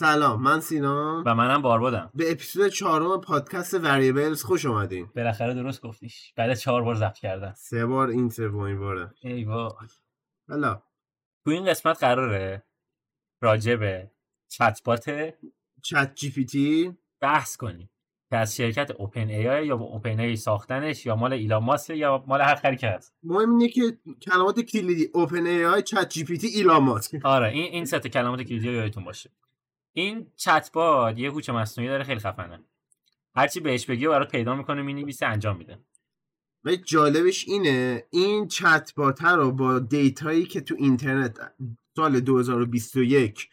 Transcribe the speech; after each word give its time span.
سلام 0.00 0.42
من 0.42 0.60
سینا. 0.60 1.22
و 1.26 1.34
منم 1.34 1.62
باربادم 1.62 2.10
به 2.14 2.32
اپیزود 2.32 2.68
چهارم 2.68 3.20
پادکست 3.20 3.74
Variables 3.74 4.42
خوش 4.42 4.66
اومدین. 4.66 5.08
بالاخره 5.16 5.54
درست 5.54 5.82
گفتیش. 5.82 6.32
بعد 6.36 6.54
چهار 6.54 6.82
بار 6.82 6.94
ضبط 6.94 7.18
کردن 7.18 7.52
سه 7.56 7.86
بار 7.86 8.08
این 8.08 8.30
باره. 8.78 9.14
ای 9.22 9.44
وای. 9.44 9.88
حالا. 10.48 10.82
تو 11.44 11.50
این 11.50 11.64
قسمت 11.64 11.98
قراره 11.98 12.62
راجع 13.40 13.76
به 13.76 14.10
Chat 14.48 14.80
ChatGPT 15.82 16.96
بحث 17.20 17.56
کنیم. 17.56 17.90
که 18.30 18.36
از 18.36 18.56
شرکت 18.56 18.90
OpenAI 18.90 19.66
یا 19.66 19.76
با 19.76 19.84
Open 19.84 20.20
A 20.20 20.36
ساختنش 20.36 21.06
یا 21.06 21.16
مال 21.16 21.32
ایلان 21.32 21.64
ماسک 21.64 21.96
یا 21.96 22.24
مال 22.26 22.40
هر 22.40 22.54
خری 22.54 22.76
که 22.76 22.88
هست. 22.88 23.14
مهم 23.22 23.50
اینه 23.50 23.68
که 23.68 23.98
کلمات 24.22 24.60
کلیدی 24.60 25.08
اوپن 25.14 25.46
ای 25.46 25.64
آی 25.64 25.82
چت 25.82 26.08
جی 26.08 26.24
پی 26.24 26.38
تی 26.38 26.46
ایلان 26.46 26.82
ماسک. 26.82 27.20
آره 27.24 27.48
این 27.48 27.72
این 27.72 27.84
سه 27.84 27.98
تا 27.98 28.08
کلمات 28.08 28.42
کلیدی 28.42 28.72
یادتون 28.72 29.04
باشه. 29.04 29.30
این 29.92 30.26
چت 30.36 30.70
بات 30.72 31.18
یه 31.18 31.30
هوش 31.30 31.48
مصنوعی 31.48 31.90
داره 31.90 32.04
خیلی 32.04 32.20
خفنه. 32.20 32.60
هرچی 33.34 33.60
بهش 33.60 33.86
بگی 33.86 34.08
برات 34.08 34.30
پیدا 34.30 34.54
می‌کنه 34.54 34.82
می‌نویسه 34.82 35.26
انجام 35.26 35.56
میده. 35.56 35.78
و 36.64 36.76
جالبش 36.76 37.48
اینه 37.48 38.04
این 38.10 38.48
چت 38.48 38.92
رو 39.22 39.52
با 39.52 39.78
دیتایی 39.78 40.46
که 40.46 40.60
تو 40.60 40.74
اینترنت 40.78 41.38
سال 41.96 42.20
2021 42.20 43.48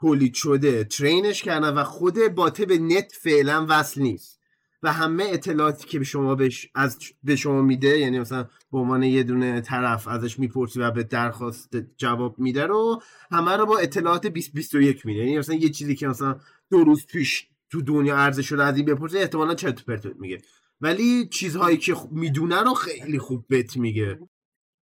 تولید 0.00 0.34
شده 0.34 0.84
ترینش 0.84 1.42
کردن 1.42 1.74
و 1.74 1.84
خود 1.84 2.28
باته 2.34 2.66
به 2.66 2.78
نت 2.78 3.12
فعلا 3.12 3.66
وصل 3.68 4.02
نیست. 4.02 4.39
و 4.82 4.92
همه 4.92 5.24
اطلاعاتی 5.26 5.86
که 5.86 5.98
به 5.98 6.04
شما 6.04 6.34
بش 6.34 6.68
از 6.74 6.98
به 7.22 7.36
شما 7.36 7.62
میده 7.62 7.98
یعنی 7.98 8.20
مثلا 8.20 8.48
به 8.72 8.78
عنوان 8.78 9.02
یه 9.02 9.22
دونه 9.22 9.60
طرف 9.60 10.08
ازش 10.08 10.38
می‌پرسی 10.38 10.80
و 10.80 10.90
به 10.90 11.02
درخواست 11.02 11.76
جواب 11.96 12.38
میده 12.38 12.66
رو 12.66 13.02
همه 13.30 13.56
رو 13.56 13.66
با 13.66 13.78
اطلاعات 13.78 14.26
2021 14.26 15.06
میده. 15.06 15.20
یعنی 15.20 15.38
مثلا 15.38 15.54
یه 15.54 15.68
چیزی 15.68 15.94
که 15.94 16.08
مثلا 16.08 16.40
دو 16.70 16.84
روز 16.84 17.06
پیش 17.06 17.46
تو 17.70 17.82
دنیا 17.82 18.16
ارزش 18.16 18.48
شده 18.48 18.64
از 18.64 18.76
این 18.76 18.86
بپرسه 18.86 19.18
احتمالا 19.18 19.54
چرت 19.54 19.84
پرت 19.84 20.06
میگه. 20.06 20.38
ولی 20.80 21.28
چیزهایی 21.28 21.76
که 21.76 21.94
می‌دونه 22.10 22.62
رو 22.62 22.74
خیلی 22.74 23.18
خوب 23.18 23.46
بهت 23.48 23.76
میگه. 23.76 24.18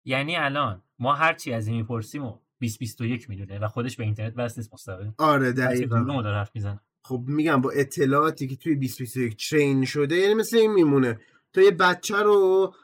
یعنی 0.04 0.36
الان 0.36 0.82
ما 0.98 1.14
هر 1.14 1.32
چی 1.34 1.52
از 1.52 1.66
این 1.66 1.76
می‌پرسیم 1.76 2.24
و 2.24 2.30
2021 2.60 3.30
می‌دونه 3.30 3.58
و 3.58 3.68
خودش 3.68 3.96
به 3.96 4.04
اینترنت 4.04 4.32
وصل 4.36 4.60
نیست 4.60 4.72
مستقیم. 4.72 5.14
آره 5.18 5.52
دقیقاً. 5.52 6.22
داره 6.22 6.36
حرف 6.36 6.50
می‌زنه. 6.54 6.80
خب 7.08 7.22
میگم 7.26 7.60
با 7.60 7.70
اطلاعاتی 7.70 8.48
که 8.48 8.56
توی 8.56 8.74
2021 8.74 9.48
ترین 9.50 9.84
شده 9.84 10.16
یعنی 10.16 10.34
مثل 10.34 10.56
این 10.56 10.72
میمونه. 10.72 11.20
تو 11.52 11.60
یه 11.60 11.70
بچه 11.70 12.16
رو 12.16 12.74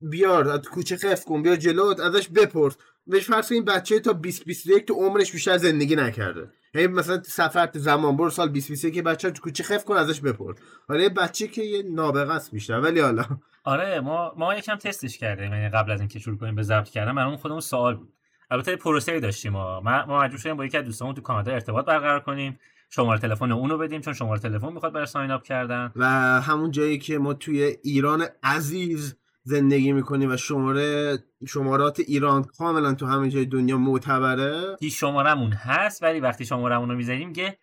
بیار 0.00 0.48
از 0.48 0.60
کوچه 0.60 0.96
خف 0.96 1.24
کن 1.24 1.42
بیا 1.42 1.56
جلوت 1.56 2.00
ازش 2.00 2.28
بپرس. 2.28 2.76
بهش 3.06 3.24
فرض 3.24 3.52
این 3.52 3.64
بچه 3.64 4.00
تا 4.00 4.12
2021 4.12 4.84
تو 4.84 4.94
عمرش 4.94 5.32
بیشتر 5.32 5.56
زندگی 5.56 5.96
نکرده. 5.96 6.50
یعنی 6.74 6.86
مثلا 6.86 7.22
سفر 7.22 7.66
تو 7.66 7.78
زمان 7.78 8.16
برو 8.16 8.30
سال 8.30 8.48
2021 8.48 9.02
بچه 9.02 9.30
تو 9.30 9.42
کوچه 9.42 9.64
خف 9.64 9.84
کن 9.84 9.96
ازش 9.96 10.20
بپرس. 10.20 10.56
حالا 10.88 11.02
یه 11.02 11.08
بچه 11.08 11.48
که 11.48 11.62
یه 11.62 11.82
نابغه 11.82 12.34
است 12.34 12.50
بیشتر 12.50 12.80
ولی 12.80 13.00
حالا. 13.00 13.24
آره 13.64 14.00
ما 14.00 14.32
ما 14.36 14.54
یکم 14.54 14.76
تستش 14.76 15.18
کردیم 15.18 15.52
یعنی 15.52 15.68
قبل 15.68 15.90
از 15.90 16.00
اینکه 16.00 16.18
شروع 16.18 16.38
کنیم 16.38 16.54
به 16.54 16.62
ضبط 16.62 16.88
کردن 16.88 17.14
برامون 17.14 17.36
خودمون 17.36 17.60
سوال 17.60 17.94
بود. 17.94 18.12
البته 18.50 18.76
پروسه 18.76 19.20
داشتیم 19.20 19.52
ما 19.52 19.80
ما 19.80 20.22
مجبور 20.22 20.38
شدیم 20.38 20.56
با 20.56 20.64
یکی 20.64 20.78
از 20.78 20.84
دوستامون 20.84 21.14
تو 21.14 21.20
کانادا 21.20 21.52
ارتباط 21.52 21.84
برقرار 21.84 22.20
کنیم. 22.20 22.58
شماره 22.90 23.20
تلفن 23.20 23.52
اونو 23.52 23.78
بدیم 23.78 24.00
چون 24.00 24.14
شماره 24.14 24.40
تلفن 24.40 24.72
می‌خواد 24.72 24.92
برای 24.92 25.06
ساین 25.06 25.30
اپ 25.30 25.42
کردن. 25.42 25.92
و 25.96 26.06
همون 26.40 26.70
جایی 26.70 26.98
که 26.98 27.18
ما 27.18 27.34
توی 27.34 27.76
ایران 27.82 28.26
عزیز 28.42 29.16
زندگی 29.42 29.92
می‌کنیم 29.92 30.30
و 30.30 30.36
شماره 30.36 31.18
شمارات 31.48 32.00
ایران 32.00 32.44
کاملا 32.44 32.94
تو 32.94 33.06
همه 33.06 33.30
جای 33.30 33.44
دنیا 33.46 33.78
معتبره. 33.78 34.76
این 34.80 34.90
شمارمون 34.90 35.52
هست 35.52 36.02
ولی 36.02 36.20
وقتی 36.20 36.44
شمارمون 36.44 36.88
رو 36.88 36.96
می‌زنیم 36.96 37.32
که 37.32 37.58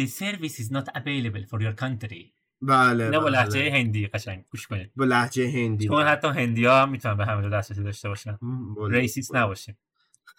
the 0.00 0.04
service 0.04 0.54
is 0.54 0.72
not 0.72 0.84
available 0.94 1.48
for 1.50 1.60
your 1.60 1.82
country. 1.82 2.32
بله 2.62 3.10
نه 3.10 3.18
با 3.18 3.24
بله. 3.24 3.30
لحجه 3.32 3.70
هندی 3.70 4.06
قشنگ 4.06 4.44
گوش 4.50 4.66
کنید. 4.66 4.92
با 4.96 5.04
لحجه 5.04 5.50
هندی. 5.50 5.88
چون 5.88 6.02
حتی 6.02 6.28
هندی 6.28 6.64
ها 6.64 6.82
هم 6.82 6.90
می‌تونن 6.90 7.16
به 7.16 7.26
همه 7.26 7.48
دسترسی 7.48 7.82
داشته 7.82 8.08
باشن. 8.08 8.38
بله. 8.76 8.98
ریسیس 8.98 9.34
نباشیم. 9.34 9.78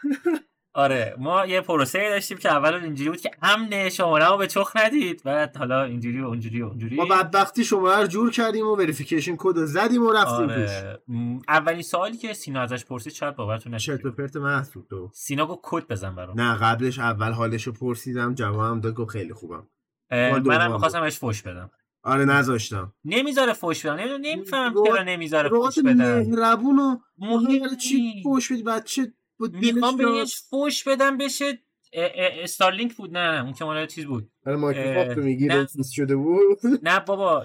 آره 0.74 1.16
ما 1.18 1.46
یه 1.46 1.62
پروسه 1.62 2.10
داشتیم 2.10 2.38
که 2.38 2.52
اول 2.52 2.74
اینجوری 2.74 3.10
بود 3.10 3.22
که 3.22 3.32
امن 3.42 3.90
شماره 3.90 4.30
رو 4.30 4.38
به 4.38 4.48
چخ 4.48 4.72
ندید 4.76 5.24
بعد 5.24 5.58
حالا 5.58 5.84
اینجوری 5.84 6.22
و 6.22 6.26
اونجوری 6.26 6.62
و 6.62 6.66
اونجوری. 6.66 6.96
ما 6.96 7.06
بدبختی 7.06 7.64
شماره 7.64 8.02
رو 8.02 8.08
جور 8.08 8.32
کردیم 8.32 8.68
و 8.68 8.76
verification 8.76 9.36
code 9.38 9.58
رو 9.58 9.66
زدیم 9.66 10.04
و 10.04 10.12
رفتیم 10.12 10.50
آره. 10.50 11.02
اولین 11.48 11.82
سوالی 11.82 12.18
که 12.18 12.34
سینا 12.34 12.62
ازش 12.62 12.86
پرسید 12.86 13.14
شاید 13.14 13.36
باورتون 13.36 13.74
نشه. 13.74 13.98
چرت 13.98 14.06
و 14.06 14.12
پرت 14.12 14.36
محض 14.36 14.72
بود 14.72 14.88
تو. 14.90 15.10
سینا 15.14 15.46
گفت 15.46 15.60
کد 15.64 15.88
بزن 15.88 16.16
برام. 16.16 16.42
نه 16.42 16.56
قبلش 16.56 17.00
اول 17.00 17.32
حالش 17.32 17.64
رو 17.64 17.74
پرسیدم 17.74 18.34
جوابم 18.34 18.80
داد 18.80 18.94
گفت 18.94 19.12
خیلی 19.12 19.34
خوبم. 19.34 19.68
منم. 20.12 20.72
می‌خواستم 20.72 21.02
بهش 21.02 21.20
فوش 21.20 21.42
بدم. 21.42 21.72
آره 22.04 22.26
نذاشتم. 22.26 22.94
نمی‌ذاره 23.06 23.54
فوش 23.54 23.86
بدم. 23.86 23.96
نمی‌دونم 23.96 24.22
نمی‌فهمم 24.26 24.74
چرا 24.86 25.04
نمی‌ذاره 25.04 25.50
فوش 25.50 25.80
بدم 25.80 26.20
مهربون 26.20 26.80
و 26.80 26.98
مهم 27.18 27.78
چی. 27.78 28.24
فوش 28.24 28.52
بدی؟ 28.52 28.64
بچه 28.64 29.14
بود 29.40 29.56
می‌خوام 29.56 29.98
دلش 29.98 30.20
بهش 30.20 30.42
فوش 30.50 30.84
بدم 30.84 31.18
بشه 31.18 31.46
اه، 31.94 32.12
اه، 32.16 32.44
Starlink 32.44 32.96
بود. 32.96 33.18
نه 33.18 33.32
نه 33.32 33.44
اون 33.44 33.54
که 33.54 33.66
مال 33.66 33.86
چیز 33.86 34.06
بود. 34.06 34.32
آره 34.46 34.56
مایکروسافت 34.56 35.18
میگی 35.18 35.46
نه. 35.48 35.68
شده 35.96 36.16
بود؟ 36.16 36.58
نه 36.84 37.00
بابا 37.00 37.42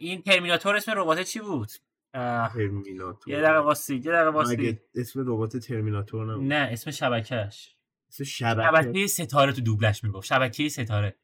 این 0.00 0.22
ترمیناتور 0.22 0.76
اسم 0.76 0.92
ربات 0.96 1.22
چی 1.22 1.40
بود؟ 1.40 1.68
ترمیناتور. 2.14 3.34
یه 3.34 3.40
دقیقه 3.40 3.58
واسه 3.58 3.94
یه 3.94 4.00
دقیقه 4.00 4.30
واسه. 4.30 4.80
اسم 4.94 5.20
ربات 5.20 5.56
ترمیناتور 5.56 6.32
نبود؟ 6.32 6.44
نه 6.44 6.68
اسم 6.72 6.90
شبکهش 6.90 7.76
اسم 8.08 8.24
شبکه. 8.24 8.82
شبکه 8.82 9.06
ستاره 9.06 9.52
تو 9.52 9.60
دوبلش 9.60 10.04
می‌گفت. 10.04 10.26
شبکه 10.26 10.68
ستاره. 10.68 11.16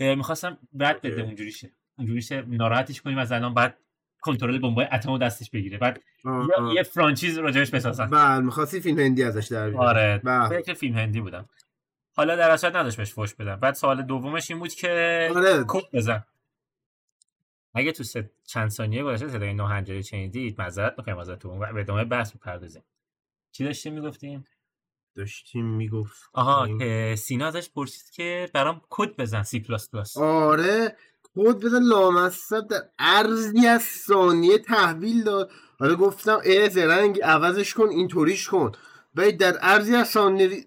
می‌خواستم 0.00 0.58
رد 0.80 1.02
بده 1.02 1.22
اونجوری 1.22 1.52
شه 1.52 1.72
اونجوری 1.98 2.22
شه 2.22 2.42
ناراحتش 2.42 3.02
کنیم 3.02 3.18
از 3.18 3.32
الان. 3.32 3.54
بعد 3.54 3.78
کنترل 4.26 4.58
بمبای 4.58 4.86
اتم 4.92 5.10
رو 5.10 5.18
دستش 5.18 5.50
بگیره. 5.50 5.78
بعد 5.78 6.00
آه، 6.24 6.48
آه. 6.58 6.74
یه 6.74 6.82
فرانچیز 6.82 7.38
راجعش 7.38 7.70
بسازن. 7.70 8.10
بله 8.10 8.40
می‌خواستی 8.40 8.80
فیلم 8.80 8.98
هندی 8.98 9.22
ازش 9.22 9.46
در. 9.46 9.76
آره. 9.76 10.20
بله. 10.24 10.48
فکر 10.48 10.74
فیلم 10.74 10.98
هندی 10.98 11.20
بودم. 11.20 11.48
حالا 12.16 12.36
در 12.36 12.50
اصل 12.50 12.76
نداشت 12.76 12.96
بهش 12.96 13.12
فوش 13.12 13.34
بدم 13.34 13.56
بعد 13.56 13.74
سوال 13.74 14.02
دومش 14.02 14.50
این 14.50 14.60
بود 14.60 14.74
که 14.74 14.88
آره. 15.36 15.64
کد 15.68 15.84
بزن. 15.92 16.24
اگه 17.74 17.92
تو 17.92 18.04
سه 18.04 18.30
چند 18.46 18.70
ثانیه 18.70 19.04
گذشته 19.04 19.28
صدای 19.28 19.54
ناهنجاری 19.54 20.02
شنیدید 20.02 20.60
معذرت 20.60 20.94
می‌خوایم 20.98 21.18
ازتون. 21.18 21.58
و 21.58 21.72
به 21.72 21.80
ادامه 21.80 22.04
بحث 22.04 22.32
بپردازیم 22.36 22.82
چی 23.52 23.64
داشتیم 23.64 23.92
می‌گفتیم؟ 23.94 24.46
داشتیم 25.16 25.64
می‌گفت 25.64 26.30
آها 26.32 26.78
که 26.78 27.14
سینا 27.18 27.46
ازش 27.46 27.70
پرسید 27.70 28.10
که 28.10 28.50
برام 28.54 28.82
کد 28.90 29.16
بزن 29.16 29.42
سی 29.42 29.60
پلاس 29.60 29.90
پلاس. 29.90 30.16
آره. 30.16 30.96
کد 31.36 31.64
بزن 31.64 31.82
لامصب 31.82 32.66
در 32.68 32.82
عرضی 32.98 33.66
از 33.66 33.82
ثانیه 33.82 34.58
تحویل 34.58 35.24
داد. 35.24 35.50
حالا 35.78 35.94
گفتم 35.94 36.40
اه 36.44 36.68
زرنگ 36.68 37.20
عوضش 37.22 37.74
کن 37.74 37.88
اینطوریش 37.88 38.48
کن. 38.48 38.72
باید 39.14 39.38
در 39.38 39.56
ارزی 39.60 39.94
از 39.94 40.08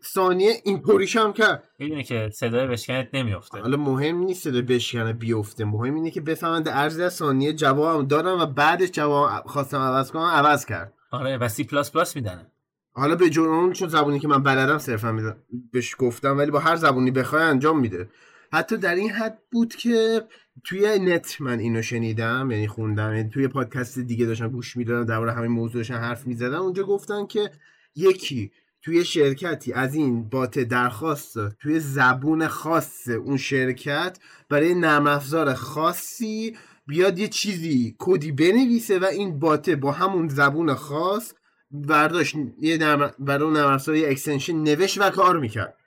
ثانیه, 0.03 0.53
اینطوریش 0.63 1.15
هم 1.15 1.33
کرد. 1.33 1.63
می‌دونی 1.79 2.03
که 2.03 2.29
صدای 2.33 2.67
بشکنت 2.67 3.09
نمیافته. 3.13 3.59
حالا 3.59 3.77
مهم 3.77 4.17
نیست 4.17 4.43
صدا 4.43 4.61
بشکنه 4.61 5.13
بیفته. 5.13 5.65
مهم 5.65 5.95
اینه 5.95 6.11
که 6.11 6.21
بفهمن 6.21 6.61
در 6.61 6.77
ارزی 6.77 7.03
از 7.03 7.13
ثانیه 7.13 7.53
جوابم 7.53 8.07
دادم 8.07 8.39
و 8.39 8.45
بعدش 8.45 8.91
جواب 8.91 9.43
خواستم 9.45 9.77
عوض 9.77 10.11
کنم 10.11 10.21
عوض 10.21 10.65
کرد. 10.65 10.93
آره 11.11 11.37
و 11.37 11.47
سی 11.47 11.63
پلاس 11.63 11.91
پلاس 11.91 12.15
میدنه. 12.15 12.51
حالا 12.93 13.15
به 13.15 13.29
جون 13.29 13.47
اون 13.47 13.73
چون 13.73 13.87
زبونی 13.87 14.19
که 14.19 14.27
من 14.27 14.43
بلدم 14.43 14.77
صرفا 14.77 15.11
میدم 15.11 15.35
بهش 15.71 15.95
گفتم 15.99 16.37
ولی 16.37 16.51
با 16.51 16.59
هر 16.59 16.75
زبونی 16.75 17.11
بخوای 17.11 17.43
انجام 17.43 17.79
میده. 17.79 18.09
حتی 18.53 18.77
در 18.77 18.95
این 18.95 19.09
حد 19.09 19.39
بود 19.51 19.75
که 19.75 20.23
توی 20.63 20.99
نت 20.99 21.41
من 21.41 21.59
اینو 21.59 21.81
شنیدم 21.81 22.51
یعنی 22.51 22.67
خوندم 22.67 23.15
یعنی 23.15 23.29
توی 23.29 23.47
پادکست 23.47 23.99
دیگه 23.99 24.25
داشتم 24.25 24.47
گوش 24.47 24.77
می‌دادم 24.77 25.05
درباره 25.05 25.31
همین 25.31 25.51
موضوع 25.51 25.75
داشتن 25.75 25.97
حرف 25.97 26.27
می‌زدن 26.27 26.55
اونجا 26.55 26.83
گفتن 26.83 27.25
که 27.25 27.51
یکی 27.95 28.51
توی 28.81 29.05
شرکتی 29.05 29.73
از 29.73 29.95
این 29.95 30.29
بات 30.29 30.59
درخواست 30.59 31.49
توی 31.49 31.79
زبون 31.79 32.47
خاص 32.47 33.07
اون 33.07 33.37
شرکت 33.37 34.19
برای 34.49 34.75
نرم 34.75 35.07
افزار 35.07 35.53
خاصی 35.53 36.57
بیاد 36.87 37.19
یه 37.19 37.27
چیزی 37.27 37.95
کدی 37.99 38.31
بنویسه 38.31 38.99
و 38.99 39.05
این 39.05 39.39
باته 39.39 39.75
با 39.75 39.91
همون 39.91 40.27
زبون 40.27 40.73
خاص 40.73 41.33
برداشت 41.71 42.35
یه 42.59 42.77
نرم 42.77 43.11
برای 43.19 43.43
اون 43.43 43.53
نرم 43.53 43.73
افزار 43.73 43.95
یه 43.95 44.09
extension 44.09 44.55
نوشت 44.55 45.01
و 45.01 45.09
کار 45.09 45.39
می‌کرد. 45.39 45.78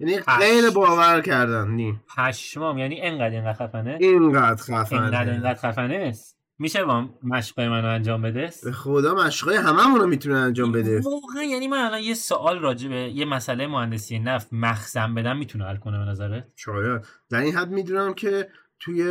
یعنی. 0.00 0.20
غیر 0.38 0.70
باور 0.70 1.20
کردن 1.20 1.70
نی 1.70 2.00
پشمام 2.16 2.78
یعنی 2.78 3.00
انقدر 3.00 3.30
اینقدر 3.30 3.66
خفنه؟ 3.66 3.98
اینقدر 4.00 4.62
اینقدر 4.62 4.62
خفنه. 4.62 5.32
اینقدر 5.32 5.54
خفنه 5.54 5.94
است 5.94 6.36
میشه 6.58 6.84
با 6.84 7.08
مشق 7.22 7.60
منو 7.60 7.86
انجام 7.86 8.22
بده؟ 8.22 8.50
به 8.64 8.72
خدا 8.72 9.14
مشقای 9.14 9.56
هممون 9.56 10.00
رو 10.00 10.06
می‌تونه 10.06 10.36
انجام 10.36 10.72
بده. 10.72 11.00
واقعا 11.00 11.42
یعنی 11.42 11.68
من 11.68 11.78
الان 11.78 12.00
یه 12.00 12.14
سوال 12.14 12.58
راجع 12.58 12.88
به 12.88 12.96
یه 12.96 13.24
مسئله 13.24 13.66
مهندسی 13.66 14.18
نفت 14.18 14.48
مخزن 14.52 15.14
بدم 15.14 15.36
می‌تونه 15.36 15.64
حل 15.64 15.76
کنه 15.76 15.98
به 15.98 16.04
نظره 16.04 16.48
شاید. 16.56 17.06
در 17.30 17.40
این 17.40 17.54
حد 17.54 17.70
می‌دونم 17.70 18.14
که 18.14 18.48
توی 18.80 19.04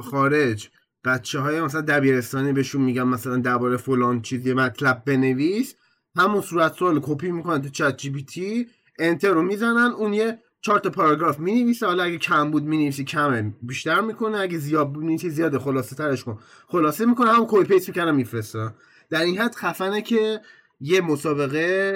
خارج 0.00 0.70
بچه 1.04 1.40
های 1.40 1.60
مثلا 1.60 1.80
دبیرستانی 1.80 2.52
بهشون 2.52 2.82
میگم 2.82 3.08
مثلا 3.08 3.36
درباره 3.36 3.76
فلان 3.76 4.22
چیزی 4.22 4.54
مطلب 4.54 5.02
بنویس 5.06 5.74
همون 6.16 6.40
صورت 6.40 6.74
سوال 6.74 7.00
کپی 7.02 7.30
می‌کنن 7.30 7.62
تو 7.62 7.68
ChatGPT 7.68 8.66
enter 8.98 9.30
رو 9.30 9.42
می‌زنن. 9.42 9.92
اون 9.92 10.14
یه 10.14 10.38
چهار 10.60 10.78
تا 10.78 10.90
پاراگراف 10.90 11.38
می 11.38 11.62
نویسه 11.62 11.86
حالا 11.86 12.02
اگه 12.02 12.18
کم 12.18 12.50
بود 12.50 12.62
می 12.62 12.76
نویسی 12.76 13.04
کمه 13.04 13.54
بیشتر 13.62 14.00
می‌کنه. 14.00 14.38
اگه 14.38 14.58
زیاد 14.58 14.92
بود 14.92 15.04
میگی 15.04 15.18
زیاده. 15.18 15.58
خلاصه 15.58 15.96
ترش 15.96 16.24
کن. 16.24 16.38
خلاصه 16.66 17.06
می‌کنه. 17.06 17.32
هم 17.32 17.46
copy 17.48 17.64
paste 17.64 17.88
می‌کنه 17.88 18.12
میفرسته. 18.12 18.74
در 19.10 19.20
این 19.20 19.38
حد 19.38 19.54
خفنه 19.54 20.02
که 20.02 20.40
یه 20.80 21.00
مسابقه 21.00 21.94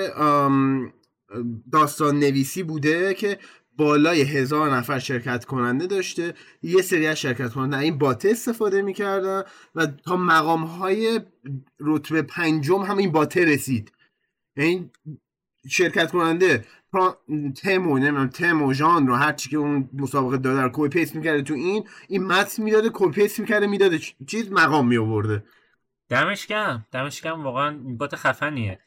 داستان 1.73 2.19
نویسی 2.19 2.63
بوده 2.63 3.15
که 3.15 3.39
بالای 3.77 4.23
هزار 4.23 4.71
نفر 4.71 4.99
شرکت 4.99 5.45
کننده 5.45 5.87
داشته. 5.87 6.35
یه 6.63 6.83
سری 6.83 7.07
از 7.07 7.17
شرکت 7.17 7.53
کننده 7.53 7.79
این 7.79 7.99
باته 7.99 8.29
استفاده 8.29 8.83
می‌کردن 8.83 9.43
و 9.75 9.87
تا 9.87 10.17
مقام 10.17 10.65
های 10.65 11.21
رتبه 11.81 12.23
پنجم 12.23 12.83
هم 12.83 12.97
این 12.97 13.13
باته 13.13 13.45
رسید. 13.45 13.93
این 14.57 14.91
شرکت 15.69 16.11
کننده 16.11 16.65
تم 16.93 17.89
نمی‌دونم 17.89 18.29
تم 18.29 18.63
و 18.63 18.73
ژانر 18.73 19.07
رو 19.07 19.15
هر 19.15 19.33
چی 19.33 19.51
که 19.51 19.57
اون 19.57 19.91
مسابقه 19.93 20.37
داده 20.37 20.61
رو 20.61 20.71
copy 20.73 20.89
paste 20.89 21.17
می‌کرده 21.17 21.43
تو 21.43 21.55
این 21.55 21.89
این 22.09 22.27
متن 22.27 22.63
می‌داده 22.63 22.91
copy 22.93 23.11
paste 23.11 23.41
می‌کرده 23.41 23.67
می‌داده. 23.67 23.99
چیز 24.27 24.53
مقام 24.53 24.89
میآورده. 24.89 25.45
دمش 26.09 26.47
گرم 26.47 26.87
دمش 26.93 27.21
گرم. 27.21 27.45
واقعا 27.45 27.79
بات 27.99 28.17
خفنیه. 28.17 28.81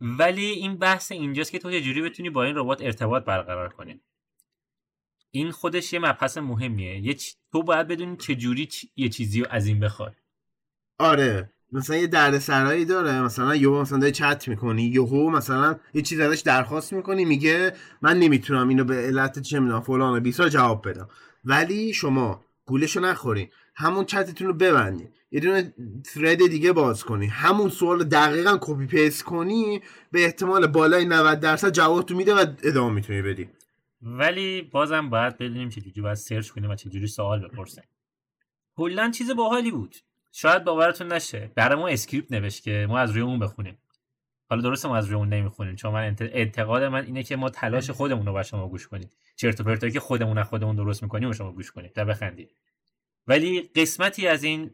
ولی 0.00 0.44
این 0.44 0.76
بحث 0.76 1.12
اینجاست 1.12 1.52
که 1.52 1.58
تو 1.58 1.70
چجوری 1.70 2.02
بتونی 2.02 2.30
با 2.30 2.44
این 2.44 2.56
ربات 2.56 2.82
ارتباط 2.82 3.24
برقرار 3.24 3.68
کنی. 3.68 4.00
این 5.30 5.50
خودش 5.50 5.92
یه 5.92 5.98
مبحث 5.98 6.38
مهمیه. 6.38 6.98
یه 6.98 7.16
تو 7.52 7.62
باید 7.62 7.88
بدونی 7.88 8.16
چجوری 8.16 8.66
چ... 8.66 8.84
یه 8.96 9.08
چیزی 9.08 9.40
رو 9.40 9.46
از 9.50 9.66
این 9.66 9.80
بخوای. 9.80 10.12
آره. 10.98 11.52
مثلا 11.72 11.96
یه 11.96 12.06
دردسرایی 12.06 12.84
داره 12.84 13.22
مثلا 13.22 13.56
یهو 13.56 13.80
مثلا 13.80 13.98
داری 13.98 14.12
چت 14.12 14.48
می‌کنی 14.48 14.82
یهو 14.82 15.30
مثلا 15.30 15.76
یه 15.94 16.02
چیز 16.02 16.20
ازش 16.20 16.40
درخواست 16.40 16.92
می‌کنی 16.92 17.24
میگه 17.24 17.72
من 18.02 18.18
نمی‌تونم 18.18 18.68
اینو 18.68 18.84
به 18.84 18.94
علت 18.94 19.38
چه 19.38 19.60
می‌دونم 19.60 19.80
فلان 19.80 20.16
و 20.16 20.20
بیسار 20.20 20.48
جواب 20.48 20.88
بدم. 20.88 21.08
ولی 21.44 21.92
شما 21.92 22.44
گولشو 22.64 23.00
نخورین 23.00 23.48
همون 23.74 24.04
چتتون 24.04 24.46
رو 24.46 24.54
ببندین 24.54 25.08
یه 25.30 25.40
دونه 25.40 25.74
thread 26.06 26.46
دیگه 26.46 26.72
باز 26.72 27.04
کنی 27.04 27.26
همون 27.26 27.68
سوال 27.68 28.04
دقیقا 28.04 28.58
copy 28.60 28.86
paste 28.86 29.24
کنی 29.24 29.80
به 30.12 30.24
احتمال 30.24 30.66
بالای 30.66 31.04
90 31.04 31.40
درصد 31.40 31.72
جواب 31.72 32.06
تو 32.06 32.16
میده 32.16 32.34
و 32.34 32.46
ادامه 32.62 32.94
می‌تونی 32.94 33.22
بدی. 33.22 33.48
ولی 34.02 34.62
بازم 34.62 35.10
باید 35.10 35.38
بدونیم 35.38 35.68
چجوری 35.68 36.00
باید 36.00 36.14
search 36.14 36.50
کنیم 36.50 36.70
و 36.70 36.74
چجوری 36.74 37.06
سوال 37.06 37.48
بپرسیم. 37.48 37.84
کلا 38.76 39.10
چیز 39.10 39.30
باحالی 39.30 39.70
بود. 39.70 39.96
شاید 40.38 40.64
باورتون 40.64 41.12
نشه. 41.12 41.50
برای 41.54 41.78
ما 41.78 41.88
script 41.88 42.32
نوشت 42.32 42.62
که 42.62 42.86
ما 42.88 42.98
از 42.98 43.10
روی 43.10 43.22
اون 43.22 43.38
بخونیم. 43.38 43.78
حالا 44.50 44.62
درسته 44.62 44.88
ما 44.88 44.96
از 44.96 45.06
روی 45.06 45.14
اون 45.14 45.28
نمی‌خونیم. 45.28 45.76
چون 45.76 45.92
من 45.92 46.16
اعتقاد 46.20 46.82
من 46.82 47.04
اینه 47.04 47.22
که 47.22 47.36
ما 47.36 47.50
تلاش 47.50 47.90
خودمون 47.90 48.26
رو 48.26 48.32
به 48.32 48.42
شما 48.42 48.68
گوش 48.68 48.88
کنیم. 48.88 49.10
چرت 49.36 49.60
و 49.60 49.64
پرتایی 49.64 49.92
که 49.92 50.00
خودمون 50.00 50.38
از 50.38 50.46
خودمون 50.46 50.76
درست 50.76 51.02
می‌کنیم 51.02 51.30
و 51.30 51.32
شما 51.32 51.52
گوش 51.52 51.70
کنید 51.70 51.92
تا 51.92 52.04
بخندید 52.04 52.50
ولی 53.26 53.62
قسمتی 53.62 54.28
از 54.28 54.44
این 54.44 54.70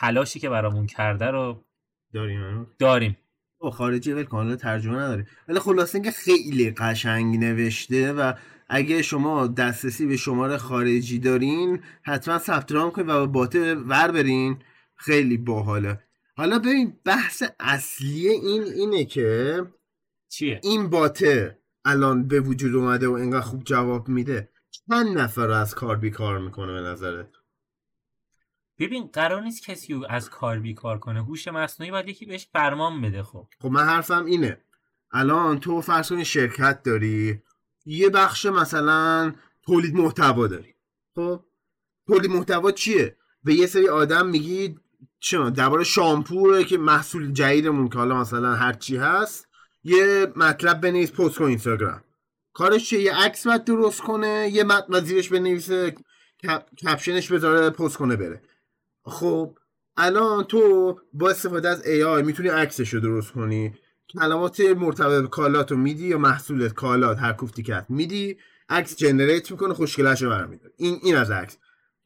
تلاشی 0.00 0.40
که 0.40 0.48
برامون 0.48 0.86
کرده 0.86 1.26
رو 1.26 1.64
داریم. 2.12 2.66
داریم. 2.78 3.16
او 3.58 3.70
خارجی 3.70 4.12
ول 4.12 4.24
کانال 4.24 4.56
ترجمه 4.56 4.96
نداره 4.96 5.26
ولی 5.48 5.58
خلاصه 5.58 5.96
اینکه 5.96 6.10
خیلی 6.10 6.70
قشنگ 6.70 7.44
نوشته 7.44 8.12
و 8.12 8.32
اگه 8.68 9.02
شما 9.02 9.46
دسترسی 9.46 10.06
به 10.06 10.16
شماره 10.16 10.56
خارجی 10.56 11.18
دارین 11.18 11.80
حتما 12.02 12.38
ثبت 12.38 12.72
نام 12.72 12.90
کنید 12.90 13.08
و 13.08 13.12
با 13.12 13.26
باته 13.26 13.74
ور 13.74 14.10
برین. 14.10 14.58
خیلی 14.96 15.36
باحاله. 15.36 16.00
حالا 16.36 16.58
ببین 16.58 16.98
بحث 17.04 17.42
اصلی 17.60 18.28
این 18.28 18.62
اینه 18.62 19.04
که 19.04 19.62
چیه؟ 20.28 20.60
این 20.62 20.90
باته 20.90 21.58
الان 21.84 22.28
به 22.28 22.40
وجود 22.40 22.74
اومده 22.74 23.08
و 23.08 23.12
انقدر 23.12 23.40
خوب 23.40 23.64
جواب 23.64 24.08
میده. 24.08 24.48
چند 24.70 25.18
نفر 25.18 25.46
رو 25.46 25.54
از 25.54 25.74
کار 25.74 25.96
بیکار 25.96 26.38
می‌کنه 26.38 26.72
به 26.72 26.80
نظرت؟ 26.80 27.28
ببین 28.78 29.06
قرار 29.06 29.42
نیست 29.42 29.62
کسی 29.62 29.94
رو 29.94 30.06
از 30.08 30.30
کار 30.30 30.58
بیکار 30.58 30.98
کنه. 30.98 31.22
هوش 31.22 31.48
مصنوعی 31.48 31.90
باید 31.90 32.08
یکی 32.08 32.26
بهش 32.26 32.48
فرمان 32.52 33.00
بده 33.00 33.22
خب. 33.22 33.48
خب 33.60 33.68
من 33.68 33.84
حرفم 33.84 34.24
اینه. 34.24 34.60
الان 35.10 35.60
تو 35.60 35.80
فرض 35.80 36.08
کنی 36.08 36.24
شرکت 36.24 36.82
داری 36.82 37.42
یه 37.84 38.08
بخش 38.08 38.46
مثلا 38.46 39.34
تولید 39.62 39.94
محتوا 39.94 40.46
داری. 40.46 40.74
خب؟ 41.14 41.44
تولید 42.06 42.30
محتوا 42.30 42.72
چیه؟ 42.72 43.16
به 43.44 43.54
یه 43.54 43.66
سری 43.66 43.88
آدم 43.88 44.26
میگی 44.26 44.78
چه 45.24 45.50
درباره 45.50 45.84
شامپوه 45.84 46.64
که 46.64 46.78
محصول 46.78 47.32
جدیدمون 47.32 47.88
که 47.88 47.98
حالا 47.98 48.20
مثلا 48.20 48.54
هر 48.54 48.72
چی 48.72 48.96
هست 48.96 49.48
یه 49.84 50.32
مطلب 50.36 50.80
بنویس 50.80 51.12
پست 51.12 51.38
کن 51.38 51.44
اینستاگرام. 51.44 52.00
کارش 52.52 52.88
چیه؟ 52.88 53.00
یه 53.00 53.16
عکس 53.16 53.46
باید 53.46 53.64
درست 53.64 54.00
کنه 54.00 54.48
یه 54.52 54.64
متن 54.64 55.00
زیرش 55.00 55.28
بنویسه 55.28 55.94
کپشنش 56.82 57.32
بذاره 57.32 57.70
پست 57.70 57.96
کنه 57.96 58.16
بره. 58.16 58.42
خب 59.04 59.58
الان 59.96 60.44
تو 60.44 60.98
با 61.12 61.30
استفاده 61.30 61.68
از 61.68 61.82
AI 61.82 62.24
می‌تونی 62.24 62.48
عکسش 62.48 62.94
رو 62.94 63.00
درست 63.00 63.32
کنی؟ 63.32 63.74
کلمات 64.12 64.60
مرتبط 64.60 65.22
به 65.22 65.28
کالات 65.28 65.70
رو 65.70 65.76
میدی 65.76 66.06
یا 66.08 66.18
محصولات 66.18 66.72
کالات 66.74 67.18
هر 67.18 67.32
کوفتی 67.32 67.62
کرد 67.62 67.90
میدی 67.90 68.38
عکس 68.68 68.96
generate 68.96 69.50
می‌کنه 69.50 69.74
خوشگلش 69.74 70.22
رو 70.22 70.30
برمیداره 70.30 70.72
این 70.76 70.98
این 71.02 71.16
از 71.16 71.30
عکس. 71.30 71.58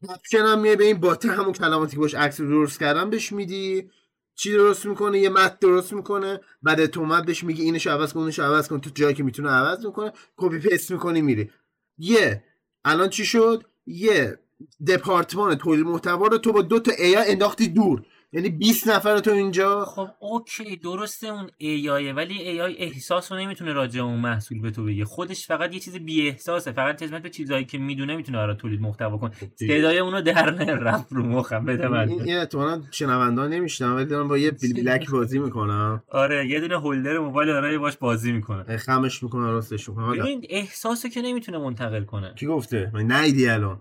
caption 0.07 0.39
هم 0.39 0.61
میای 0.61 0.77
به 0.77 0.85
این 0.85 1.01
باته 1.01 1.29
همون 1.31 1.53
کلماتی 1.53 1.93
که 1.93 1.99
باش 1.99 2.15
عکس 2.15 2.41
درست 2.41 2.81
کردن 2.81 3.11
بهش 3.11 3.33
میدی. 3.33 3.91
چی 4.35 4.53
درست 4.53 4.87
می‌کنه؟ 4.87 5.19
یه 5.19 5.29
متن 5.29 5.57
درست 5.61 5.93
می‌کنه. 5.93 6.41
بعد 6.63 6.87
تو 6.87 7.01
اومد 7.01 7.27
بهش 7.27 7.45
میگی 7.45 7.63
اینش 7.63 7.87
عوض 7.87 8.13
کن 8.13 8.21
اونش 8.21 8.39
عوض 8.39 8.69
کن. 8.69 8.81
تو 8.81 8.91
جایی 8.95 9.15
که 9.15 9.23
می‌تونه 9.23 9.51
عوض 9.51 9.87
می‌کنه 9.87 10.13
copy 10.37 10.59
paste 10.59 10.91
می‌کنی 10.91 11.23
میری. 11.23 11.51
یه 11.99 12.45
الان 12.85 13.09
چی 13.09 13.25
شد؟ 13.27 13.65
یه 13.87 14.39
دپارتمان 14.87 15.55
تولید 15.55 15.87
محتوا 15.87 16.27
رو 16.27 16.39
تو 16.39 16.53
با 16.53 16.63
دو 16.63 16.81
تا 16.81 16.93
AI 16.99 17.17
انداختی 17.17 17.69
دور. 17.69 18.03
یعنی 18.33 18.49
20 18.51 18.89
نفر 18.89 19.19
تو 19.19 19.31
اینجا؟ 19.31 19.85
خب 19.85 20.09
اوکی 20.19 20.77
درسته 20.77 21.27
اون 21.27 21.51
ای 21.59 22.13
ولی 22.13 22.39
ای 22.39 22.61
آی 22.61 22.77
احساس 22.77 23.33
رو 23.33 23.39
نمی‌تونه 23.39 23.73
راجع 23.73 24.01
اون 24.01 24.21
محصول 24.21 24.61
به 24.61 24.71
تو 24.71 24.85
بگه. 24.85 25.05
خودش 25.05 25.47
فقط 25.47 25.75
یه 25.75 25.81
چیز 25.81 25.97
بی 25.97 26.29
احساسه 26.29 26.73
فقط 26.73 27.05
خدمت 27.05 27.23
به 27.23 27.31
چیزایی 27.31 27.65
که 27.65 27.79
می‌دونه 27.79 28.17
می‌تونه 28.17 28.39
برای 28.39 28.57
تولید 28.57 28.81
محتوا 28.81 29.19
کنه. 29.19 29.31
خب 29.31 29.47
صدای 29.57 29.99
اونو 29.99 30.23
در 30.23 30.51
رفت 30.75 31.13
رو 31.13 31.23
مخم 31.23 31.65
بده 31.65 31.89
من 31.89 32.09
این 32.09 32.39
احتمالاً 32.39 32.83
شنوندا 32.91 33.47
نمیشنم 33.47 33.97
ولی 33.97 34.05
دارم 34.05 34.29
با 34.29 34.39
یه 34.39 34.51
بلک 34.51 35.11
بازی 35.11 35.39
می‌کنم. 35.39 36.03
آره 36.09 36.47
یه 36.47 36.61
دونه 36.61 36.81
هولدر 36.81 37.19
موبایل 37.19 37.49
داره 37.49 37.79
باش 37.79 37.97
بازی 37.97 38.33
می‌کنه. 38.33 38.77
خمش 38.77 39.23
می‌کنه 39.23 39.47
راستش 39.51 39.89
می‌کنه. 39.89 40.23
ببین 40.23 40.47
احساسو 40.49 41.09
که 41.09 41.23
نمی‌تونه 41.23 41.59
منتقل 41.59 42.05
کنه. 42.05 42.35
کی 42.35 42.47
گفته؟ 42.47 42.91
من 42.95 43.13
نیدی 43.13 43.49
الان. 43.49 43.81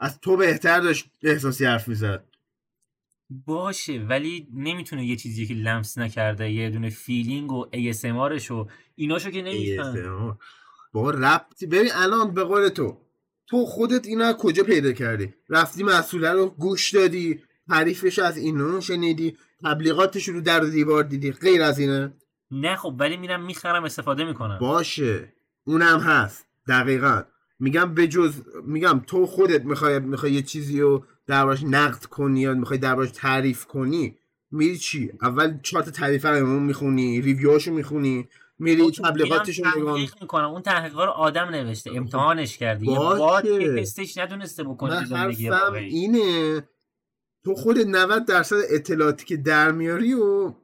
از 0.00 0.20
تو 0.20 0.36
بهتر 0.36 0.80
داشت 0.80 1.10
احساسی 1.22 1.64
حرف 1.64 1.88
می‌زد. 1.88 2.24
باشه 3.46 3.98
ولی 3.98 4.48
نمی‌تونه 4.54 5.06
یه 5.06 5.16
چیزی 5.16 5.46
که 5.46 5.54
لمس 5.54 5.98
نکرده 5.98 6.50
یه 6.50 6.70
دونه 6.70 6.90
فیلینگ 6.90 7.52
و 7.52 7.66
ASMRش 7.72 8.50
و 8.50 8.66
ایناشو 8.94 9.30
که 9.30 9.42
نمیفهم 9.42 10.38
با 10.92 11.10
ربطی 11.10 11.66
ببین 11.66 11.90
الان 11.94 12.34
به 12.34 12.44
قول 12.44 12.68
تو 12.68 12.98
تو 13.46 13.66
خودت 13.66 14.06
اینا 14.06 14.32
کجا 14.32 14.62
پیدا 14.62 14.92
کردی؟ 14.92 15.34
رفتی 15.48 15.82
محصوله 15.82 16.32
رو 16.32 16.48
گوش 16.48 16.94
دادی 16.94 17.40
تعریفش 17.68 18.18
از 18.18 18.36
اینو 18.36 18.80
شنیدی 18.80 19.36
تبلیغاتش 19.64 20.28
رو 20.28 20.40
در 20.40 20.60
دیوار 20.60 21.02
دیدی 21.02 21.32
غیر 21.32 21.62
از 21.62 21.78
اینه؟ 21.78 22.12
نه 22.50 22.76
خب 22.76 22.94
ولی 22.98 23.16
میرم 23.16 23.44
می‌خرم 23.44 23.84
استفاده 23.84 24.24
می‌کنم. 24.24 24.58
باشه. 24.58 25.32
اونم 25.64 26.00
هست. 26.00 26.46
دقیقا. 26.68 27.22
میگم 27.58 27.94
بجز 27.94 28.42
میگم 28.64 29.02
تو 29.06 29.26
خودت 29.26 29.64
می‌خوای 29.64 29.98
می‌خوای 29.98 30.32
یه 30.32 30.42
چیزی 30.42 30.80
رو 30.80 31.04
دربارش 31.26 31.62
نقد 31.62 32.04
کنی 32.04 32.40
یا 32.40 32.54
می‌خوای 32.54 32.78
دربارش 32.78 33.10
تعریف 33.10 33.66
کنی 33.66 34.18
میری 34.50 34.78
چی؟ 34.78 35.12
اول 35.22 35.58
چارت 35.62 35.90
تعریف 35.90 36.26
رو 36.26 36.60
می‌خونی 36.60 37.20
ریویوهاشو 37.20 37.72
می‌خونی 37.72 38.28
میری 38.58 38.90
تبلیغاتش 38.90 39.58
رو 39.58 39.78
نگاه 39.78 40.00
می‌کنم 40.20 40.50
اون 40.50 40.62
تحقیقا 40.62 41.04
رو 41.04 41.10
آدم 41.10 41.48
نوشته 41.48 41.90
امتحانش 41.94 42.58
کردی. 42.58 42.86
یه 42.86 42.98
باد 42.98 43.78
تستش 43.78 44.18
ندونسته 44.18 44.64
بکنه 44.64 45.06
اینه 45.76 46.62
تو 47.44 47.54
خود 47.54 47.78
90 47.78 48.24
درصد 48.24 48.56
اطلاعاتی 48.70 49.24
که 49.24 49.36
در 49.36 49.72
میاری 49.72 50.14
و 50.14 50.54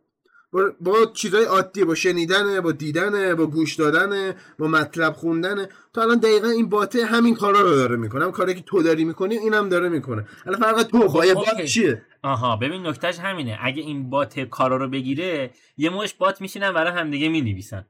با, 0.52 0.73
با 0.81 1.12
چیزای 1.14 1.45
عادی 1.45 1.85
با 1.85 1.95
شنیدنه 1.95 2.61
با 2.61 2.73
دیدنه 2.73 3.35
با 3.35 3.47
گوش 3.47 3.75
دادنه 3.75 4.35
با 4.59 4.69
مطلب 4.69 5.12
خوندنه. 5.12 5.69
تو 5.95 6.00
الان 6.00 6.19
دقیقا 6.19 6.49
این 6.49 6.69
باته 6.69 7.05
همین 7.05 7.35
کارا 7.35 7.61
رو 7.61 7.75
داره 7.75 7.97
می‌کنه. 7.97 8.25
هم 8.25 8.33
کاری 8.33 8.55
که 8.55 8.61
تو 8.61 8.83
داری 8.83 9.05
می‌کنی 9.05 9.37
اینم 9.37 9.69
داره 9.69 9.88
می‌کنه. 9.88 10.26
الان 10.47 10.61
فرق 10.61 10.83
تو 10.83 10.99
با 10.99 11.07
بات 11.35 11.64
چیه؟ 11.64 12.02
آها 12.23 12.57
ببین 12.57 12.87
نکتهش 12.87 13.19
همینه. 13.19 13.59
اگه 13.62 13.83
این 13.83 14.11
بات 14.11 14.40
کارا 14.40 14.76
رو 14.76 14.88
بگیره 14.88 15.50
یه 15.76 15.90
موش 15.90 16.14
بات 16.14 16.40
میشینن 16.40 16.73
برای 16.73 16.93
همدیگه 16.93 17.28
می‌نویسن. 17.28 17.87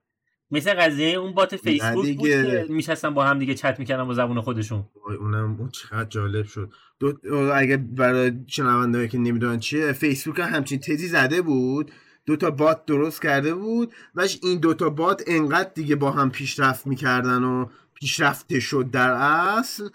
مثل 0.50 0.74
قضیه 0.74 1.18
اون 1.18 1.34
بات 1.34 1.56
فیسبوک 1.56 2.16
بود 2.16 2.28
که 2.28 2.66
میشستن 2.68 3.14
با 3.14 3.24
هم 3.24 3.38
دیگه 3.38 3.54
چت 3.54 3.78
می‌کردن 3.78 4.04
با 4.04 4.14
زبون 4.14 4.40
خودشون. 4.40 4.84
اونم 5.20 5.56
اون 5.58 5.68
چقدر 5.68 6.08
جالب 6.08 6.46
شد. 6.46 6.70
دو... 7.00 7.12
اگه 7.54 7.76
برای 7.76 8.32
شنوندهایی 8.46 9.08
که 9.08 9.18
نمی‌دونن 9.18 9.58
چیه 9.58 9.92
فیسبوک 9.92 10.38
همچین 10.38 10.78
تزی 10.80 11.08
زده 11.08 11.42
بود. 11.42 11.90
دو 12.28 12.36
تا 12.36 12.50
بات 12.50 12.86
درست 12.86 13.22
کرده 13.22 13.54
بود. 13.54 13.92
وش 14.14 14.38
این 14.42 14.60
دوتا 14.60 14.90
بات 14.90 15.22
انقدر 15.26 15.70
دیگه 15.74 15.96
با 15.96 16.10
هم 16.10 16.30
پیشرفت 16.30 16.86
می‌کردن 16.86 17.42
و 17.42 17.66
پیشرفته 17.94 18.60
شد 18.60 18.90
در 18.90 19.10
اصل. 19.10 19.88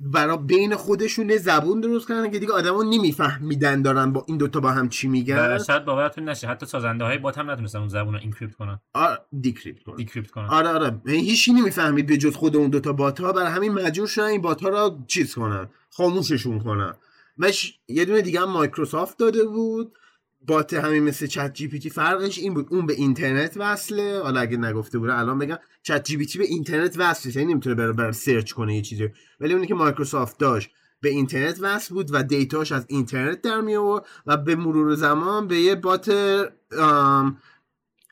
برای 0.00 0.38
بین 0.38 0.76
خودشون 0.76 1.36
زبون 1.36 1.80
درست 1.80 2.08
کردن 2.08 2.30
که 2.30 2.38
دیگه 2.38 2.52
آدما 2.52 2.82
نمیفهمیدن 2.82 3.82
دارن 3.82 4.12
با 4.12 4.24
این 4.28 4.36
دوتا 4.36 4.60
با 4.60 4.70
هم 4.70 4.88
چی 4.88 5.08
میگن. 5.08 5.56
و 5.56 5.64
شاید 5.64 5.84
باورتون 5.84 6.28
نشه 6.28 6.46
حتی 6.46 6.66
سازنده 6.66 7.04
های 7.04 7.18
بات 7.18 7.38
هم 7.38 7.50
نتونستن 7.50 7.78
اون 7.78 7.88
زبون 7.88 8.14
رو 8.14 8.20
encrypt 8.20 8.54
کنن. 8.54 8.80
آره 8.94 9.18
decrypt 9.40 9.82
کنن. 9.82 9.96
decrypt 9.96 10.30
کنن. 10.30 10.46
آره 10.46 10.68
آره. 10.68 11.00
یعنی 11.06 11.20
هیچی 11.20 11.52
نمی‌فهمید 11.52 12.06
به 12.06 12.16
جز 12.16 12.34
خود 12.34 12.56
اون 12.56 12.70
دوتا 12.70 12.92
بات 12.92 13.20
ها. 13.20 13.32
برای 13.32 13.52
همین 13.52 13.72
مجبور 13.72 14.08
شدن 14.08 14.24
این 14.24 14.40
بات 14.40 14.62
ها 14.62 14.68
را 14.68 14.98
چیز 15.06 15.34
کنن 15.34 15.68
خاموششون 15.90 16.58
کنن. 16.58 16.94
مش 17.38 17.78
یه 17.88 18.04
دونه 18.04 18.22
دیگه 18.22 18.40
هم 18.40 18.50
مایکروسافت 18.50 19.18
داده 19.18 19.44
بود. 19.44 19.92
بات 20.40 20.74
همین 20.74 21.04
مثل 21.04 21.26
ChatGPT 21.26 21.90
فرقش 21.90 22.38
این 22.38 22.54
بود. 22.54 22.66
اون 22.70 22.86
به 22.86 22.92
اینترنت 22.92 23.56
وصله. 23.56 24.20
حالا 24.22 24.40
اگه 24.40 24.56
نگفته 24.56 24.98
بوده 24.98 25.18
الان 25.18 25.38
بگم 25.38 25.58
ChatGPT 25.82 26.38
به 26.38 26.44
اینترنت 26.44 26.94
وصله. 26.98 27.36
یعنی 27.36 27.52
نمی‌تونه 27.52 27.74
بره 27.74 27.92
بر 27.92 28.12
search 28.12 28.52
کنه 28.52 28.76
یه 28.76 28.82
چیزی. 28.82 29.08
ولی 29.40 29.54
اونی 29.54 29.66
که 29.66 29.74
مایکروسافت 29.74 30.38
داشت 30.38 30.70
به 31.00 31.08
اینترنت 31.08 31.58
وصل 31.60 31.94
بود 31.94 32.08
و 32.12 32.22
data 32.22 32.55
ش 32.55 32.72
از 32.72 32.86
اینترنت 32.88 33.42
در 33.42 33.60
می 33.60 33.76
آورد 33.76 34.04
و 34.26 34.36
به 34.36 34.56
مرور 34.56 34.94
زمان 34.94 35.46
به 35.46 35.56
یه 35.56 35.74
بات 35.74 36.12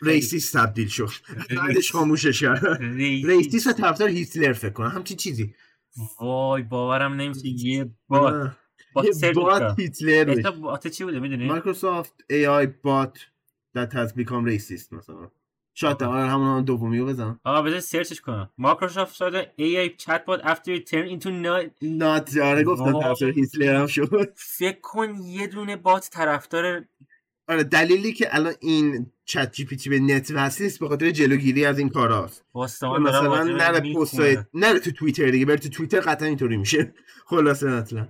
racist 0.02 0.50
تبدیل 0.52 0.88
شد. 0.88 1.10
بعدش 1.56 1.92
خاموشش 1.92 2.40
کرد. 2.40 2.82
racist 3.26 3.66
و 3.66 3.72
طرفدار 3.72 4.08
هیتلر 4.08 4.52
فکر 4.52 4.72
کنم. 4.72 4.88
همچین 4.88 5.16
چیزی. 5.16 5.54
وای 6.20 6.62
باورم 6.62 7.12
نمیشه. 7.12 7.48
یه 7.48 7.90
بات. 8.08 8.50
بات 8.96 9.24
بات 9.34 9.58
کنم. 9.58 9.74
هیتلر 9.78 10.30
اسم 10.38 10.60
بات 10.60 10.86
چی 10.86 11.04
بوده 11.04 11.20
می‌دونی؟ 11.20 11.46
مایکروسافت 11.46 12.14
AI 12.32 12.66
bot 12.66 13.18
that 13.76 13.92
has 13.92 14.12
become 14.12 14.46
racist 14.48 14.92
مثلا. 14.92 15.30
شاید 15.74 16.02
آره 16.02 16.30
همون 16.30 16.56
هم 16.56 16.64
دومی 16.64 16.98
رو 16.98 17.06
بزن. 17.06 17.40
آقا 17.44 17.62
بذار 17.62 17.80
سرچش 17.80 18.20
کنم. 18.20 18.50
مایکروسافت 18.58 19.14
شده 19.14 19.52
AI 19.58 20.02
chatbot 20.02 20.40
after 20.42 20.78
it 20.78 20.90
turned 20.90 21.10
into 21.10 21.26
not 21.26 21.70
نات 21.82 22.36
آره 22.36 22.64
گفتم. 22.64 23.00
طرفدار 23.00 23.30
هیتلر 23.30 23.74
هم 23.74 23.86
شد. 23.86 24.32
فکر 24.36 24.80
کن 24.80 25.14
یه 25.14 25.46
دونه 25.46 25.76
بات 25.76 26.10
طرفدار 26.12 26.84
آره 27.48 27.64
دلیلی 27.64 28.12
که 28.12 28.34
الان 28.34 28.54
این 28.60 29.12
چت 29.24 29.52
جی 29.52 29.64
پی 29.64 29.76
تی 29.76 29.90
به 29.90 29.98
نت 29.98 30.30
وصل 30.34 30.64
نیست 30.64 30.80
به 30.80 30.88
خاطر 30.88 31.10
جلوگیری 31.10 31.64
از 31.64 31.78
این 31.78 31.88
کاراست. 31.88 32.44
مثلا 32.54 32.96
نره 33.44 33.80
می‌خونم. 33.80 34.46
نره 34.54 34.78
تو 34.78 34.90
توییتر 34.92 35.30
دیگه 35.30 35.46
بره 35.46 35.56
تو 35.56 35.68
توییتر 35.68 36.00
قطعا 36.00 36.28
اینطوری 36.28 36.56
میشه. 36.56 36.94
خلاصه 37.26 37.66
مثلا 37.66 38.08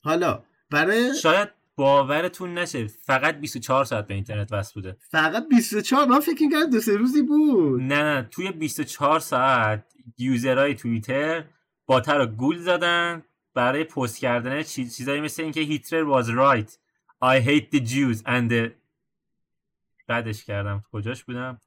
حالا 0.00 0.42
برای 0.70 1.14
شاید 1.22 1.48
باورتون 1.76 2.58
نشه 2.58 2.86
فقط 2.86 3.40
24 3.40 3.84
ساعت 3.84 4.06
به 4.06 4.14
اینترنت 4.14 4.52
وصل 4.52 4.74
بوده. 4.74 4.96
فقط 5.00 5.48
24 5.48 6.06
من 6.06 6.20
فکر 6.20 6.42
می‌کردم 6.42 6.70
دو 6.70 6.80
سه 6.80 6.96
روزی 6.96 7.22
بود. 7.22 7.80
نه 7.80 8.02
نه 8.02 8.28
توی 8.30 8.52
24 8.52 9.20
ساعت 9.20 9.84
یوزرهای 10.18 10.74
توییتر 10.74 11.44
باتر 11.86 12.18
رو 12.18 12.26
گول 12.26 12.58
زدن 12.58 13.22
برای 13.54 13.84
پست 13.84 14.18
کردن 14.18 14.62
چیز 14.62 14.96
چیزایی 14.96 15.20
مثل 15.20 15.42
اینکه 15.42 15.60
هیتلر 15.60 16.22
was 16.22 16.26
right. 16.26 16.70
I 17.22 17.40
hate 17.40 17.76
the 17.76 17.80
Jews 17.80 18.22
and 18.26 18.50
the 18.50 18.70
بعدش 20.06 20.44
کردم. 20.44 20.84
کجاش 20.92 21.24
بودم؟ 21.24 21.60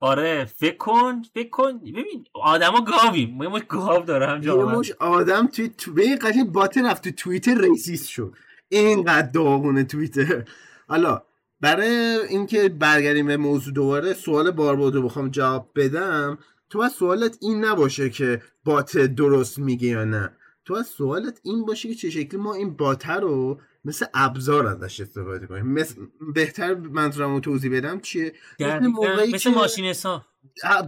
آره 0.00 0.44
فکر 0.44 0.76
کن 0.76 1.22
فکر 1.34 1.50
کن. 1.50 1.78
ببین 1.78 2.24
آدما 2.34 2.80
گاویم 2.80 3.34
ما 3.34 3.60
گاو 3.68 4.10
یه 4.10 4.40
جامعه. 4.40 4.78
مش 4.78 4.92
آدم 4.92 5.46
توی 5.46 5.68
تو 5.68 5.92
به 5.92 6.02
این 6.02 6.18
قشنگ 6.22 6.52
بات 6.52 6.78
رفت 6.78 7.02
تو 7.04 7.10
توییتر 7.10 7.60
ریسیست 7.60 8.08
شد. 8.08 8.34
اینقدر 8.68 9.30
داغونه 9.30 9.84
توییتر. 9.84 10.44
حالا 10.88 11.22
برای 11.60 12.18
اینکه 12.28 12.68
برگردیم 12.68 13.26
به 13.26 13.36
موضوع 13.36 13.74
دوباره 13.74 14.12
سوال 14.14 14.50
بارباد 14.50 14.94
رو 14.94 15.02
بخوام 15.02 15.28
جواب 15.28 15.70
بدم. 15.76 16.38
تو 16.70 16.80
از 16.80 16.92
سوالت 16.92 17.38
این 17.40 17.64
نباشه 17.64 18.10
که 18.10 18.42
بات 18.64 18.98
درست 18.98 19.58
میگه 19.58 19.88
یا 19.88 20.04
نه. 20.04 20.32
تو 20.64 20.74
از 20.74 20.86
سوالت 20.86 21.40
این 21.42 21.64
باشه 21.64 21.88
که 21.88 21.94
چه 21.94 22.10
شکلی 22.10 22.40
ما 22.40 22.54
این 22.54 22.76
بات 22.76 23.06
رو 23.06 23.60
مثل 23.84 24.06
ابزار 24.14 24.66
ازش 24.66 25.00
استفاده 25.00 25.46
کنیم. 25.46 25.66
مثل 25.66 25.94
بهتر 26.34 26.74
منظورم 26.74 27.34
رو 27.34 27.40
توضیح 27.40 27.76
بدم 27.76 28.00
چیه؟ 28.00 28.32
مثل 28.60 28.86
موقعی 28.86 29.32
مثل 29.32 29.50
که- 29.50 29.56
ماشین 29.56 29.84
حساب. 29.84 30.22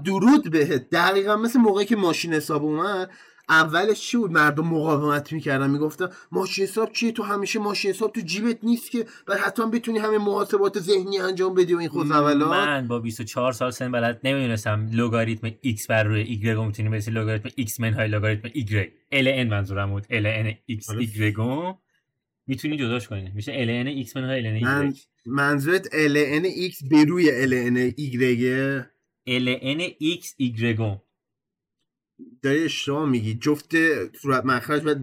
درود 0.05 0.51
بهت. 0.51 0.91
دقیقا 0.91 1.37
مثل 1.37 1.59
موقعی 1.59 1.87
که 1.87 1.97
ماشین 1.97 2.35
حساب 2.35 2.65
اومد 2.65 3.11
اولش 3.49 4.01
چی 4.01 4.17
بود؟ 4.17 4.31
مردم 4.31 4.65
مقاومت 4.67 5.33
می‌کردن 5.33 5.71
می‌گفتن 5.71 6.09
ماشین 6.33 6.65
حساب 6.65 6.93
چیه؟ 6.93 7.13
تو 7.13 7.23
همیشه 7.23 7.59
ماشین 7.59 7.91
حساب 7.91 8.13
تو 8.13 8.21
جیبت 8.21 8.59
نیست 8.63 8.91
که 8.91 9.07
بعد 9.27 9.39
حتما 9.39 9.67
بتونی 9.67 9.99
همه 9.99 10.19
محاسبات 10.19 10.79
ذهنی 10.79 11.19
انجام 11.19 11.55
بدی 11.55 11.75
و 11.75 11.79
این 11.79 11.89
خود 11.89 12.13
اولات 12.13 12.49
من 12.49 12.89
با 12.89 12.99
24 12.99 13.53
سال 13.53 13.71
سن 13.71 13.93
بلد 13.93 14.21
نمی‌دونستم 14.25 14.89
لگاریتم 14.93 15.49
x 15.51 15.87
بر 15.89 16.05
روی 16.05 16.41
y 16.43 16.47
رو 16.47 16.65
می‌تونی 16.65 16.89
مثل 16.89 17.13
لگاریتم 17.13 17.49
x 17.49 17.81
منهای 17.81 18.09
لگاریتم 18.09 18.49
y 18.49 18.87
ln 19.13 19.51
منظورم 19.51 19.91
بود. 19.91 20.05
ln 20.05 20.55
x 20.73 20.85
y 20.87 21.41
می‌تونی 22.51 22.77
جداش 22.77 23.09
کنی. 23.09 23.31
میشه 23.35 23.53
ln 23.67 24.07
x 24.09 24.17
منهای 24.17 24.61
ln 24.61 24.65
من- 24.65 24.93
y. 24.93 24.99
منظورت 25.27 25.87
ln 25.87 26.47
x 26.73 26.89
به 26.91 27.05
روی 27.05 27.25
ln 27.47 27.95
y 27.99 28.13
ln 29.27 29.93
x 30.19 30.25
y. 30.39 30.99
داری 32.43 32.65
اشتباه 32.65 33.09
میگی. 33.09 33.35
جفت 33.35 33.73
صورت 34.17 34.45
مخرج 34.45 34.83
و 34.85 34.95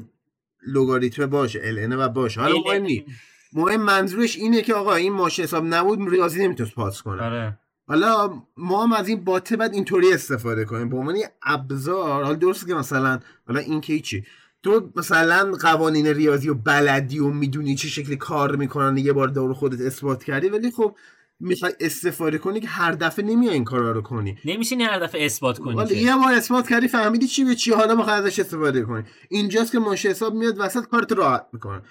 لگاریتم 0.67 1.25
باشه. 1.25 1.59
Ln 1.59 1.93
و 1.93 2.09
باشه. 2.09 2.41
حالا 2.41 2.55
مهم 2.65 2.81
نیست 2.83 3.05
مهم 3.53 3.81
منظورش 3.81 4.35
اینه 4.37 4.61
که 4.61 4.73
آقا 4.73 4.95
این 4.95 5.13
ماشین 5.13 5.43
حساب 5.43 5.65
نبود 5.65 6.09
ریاضی 6.09 6.43
نمی‌تونست 6.43 6.73
پاس 6.75 7.01
کنه. 7.01 7.21
آره. 7.21 7.59
حالا 7.87 8.43
ما 8.57 8.83
هم 8.83 8.93
از 8.93 9.07
این 9.07 9.23
باته 9.23 9.57
بعد 9.57 9.73
اینطوری 9.73 10.13
استفاده 10.13 10.65
کنیم. 10.65 10.89
به 10.89 10.97
عنوان 10.97 11.15
ابزار 11.43 12.23
حالا 12.23 12.35
درسته 12.35 12.67
که 12.67 12.73
مثلا 12.73 13.19
حالا 13.47 13.59
این 13.59 13.81
که 13.81 13.99
چی؟ 13.99 14.23
تو 14.67 14.91
مثلا 14.95 15.51
قوانین 15.51 16.07
ریاضی 16.07 16.49
و 16.49 16.53
بلدی 16.53 17.19
و 17.19 17.27
می‌دونی 17.27 17.75
چه 17.75 17.87
شکلی 17.87 18.15
کار 18.15 18.55
می‌کنن 18.55 18.97
یه 18.97 19.13
بار 19.13 19.27
دور 19.27 19.53
خودت 19.53 19.81
اثبات 19.81 20.23
کردی 20.23 20.49
ولی 20.49 20.71
خب 20.71 20.95
می‌خوای 21.39 21.73
استفاده 21.79 22.37
کنی 22.37 22.59
که 22.59 22.67
هر 22.67 22.91
دفعه 22.91 23.25
نمیای 23.25 23.53
این 23.53 23.63
کارا 23.63 23.91
رو 23.91 24.01
کنی. 24.01 24.37
نمیشه 24.45 24.75
هر 24.75 24.99
دفعه 24.99 25.25
اثبات 25.25 25.59
کنی 25.59 25.85
که. 25.85 25.95
یه 25.95 26.15
بار 26.15 26.33
اثبات 26.33 26.69
کردی 26.69 26.87
فهمیدی 26.87 27.27
چی 27.27 27.43
به 27.43 27.55
چی 27.55 27.71
حالا 27.71 27.95
می‌خوای 27.95 28.15
ازش 28.15 28.39
استفاده 28.39 28.81
کنی. 28.81 29.03
اینجاست 29.29 29.71
که 29.71 29.79
ماشه 29.79 30.09
حساب 30.09 30.33
میاد 30.33 30.55
وسط 30.57 30.85
کارت 30.85 31.11
راحت 31.11 31.47
می‌کنه. 31.53 31.81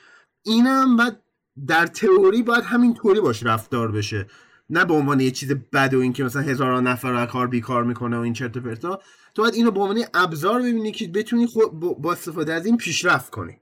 اینم 0.45 0.97
بعد 0.97 1.23
در 1.67 1.87
تئوری 1.87 2.43
باید 2.43 2.65
همین 2.65 2.95
طوری 2.95 3.21
باش 3.21 3.43
رفتار 3.43 3.93
بشه. 3.93 4.27
نه 4.71 4.85
به 4.85 4.95
عنوان 4.95 5.21
یه 5.21 5.31
چیز 5.31 5.53
بد 5.53 5.95
و 5.95 6.01
اینکه 6.01 6.25
مثلا 6.25 6.43
هزاران 6.43 6.87
نفر 6.87 7.11
رو 7.11 7.27
کار 7.27 7.47
بیکار 7.47 7.85
می‌کنه 7.85 8.17
و 8.17 8.21
این 8.21 8.33
چرت 8.33 8.57
و 8.57 8.61
پرتا 8.61 9.01
تو 9.35 9.43
باید 9.43 9.55
اینو 9.55 9.71
به 9.71 9.81
عنوان 9.81 10.05
ابزار 10.15 10.61
ببینی 10.61 10.93
که 10.93 11.09
بتونی 11.09 11.47
خود 11.47 11.81
با- 11.81 12.13
استفاده 12.13 12.53
از 12.55 12.67
این 12.67 12.77
پیشرفت 12.77 13.31
کنی. 13.31 13.61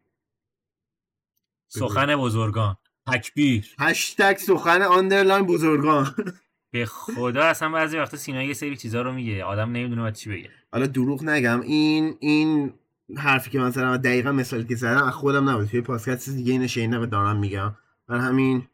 سخن 1.68 2.16
بزرگان. 2.16 2.76
تکبیر. 3.12 3.74
هشتگ 3.78 4.36
سخن 4.36 4.82
underline 4.82 5.46
بزرگان. 5.46 6.14
به 6.72 6.86
خدا 6.86 7.44
اصلا 7.44 7.68
بعضی 7.68 7.96
وقتا 7.98 8.16
سینا 8.16 8.42
یه 8.42 8.54
سری 8.54 8.76
چیزا 8.76 9.02
رو 9.02 9.12
میگه. 9.12 9.44
آدم 9.44 9.72
نمی‌دونه 9.72 10.02
باید 10.02 10.14
چی 10.14 10.30
بگه. 10.30 10.50
حالا 10.72 10.86
دروغ 10.86 11.24
نگم. 11.24 11.60
این 11.60 12.16
این 12.20 12.72
حرفی 13.16 13.50
که 13.50 13.58
مثلا 13.58 13.96
دقیقا 13.96 14.32
مثالی 14.32 14.64
که 14.64 14.74
زدم 14.76 15.02
از 15.02 15.14
خودم 15.14 15.48
نبود. 15.48 15.68
توی 15.68 15.80
پادکست 15.80 16.30
دیگه 16.30 16.52
اینو 16.52 16.66
شنیدم 16.68 17.02
و 17.02 17.06
دارم 17.06 17.36
میگم. 17.36 17.74
برای 18.06 18.20
همین 18.22 18.68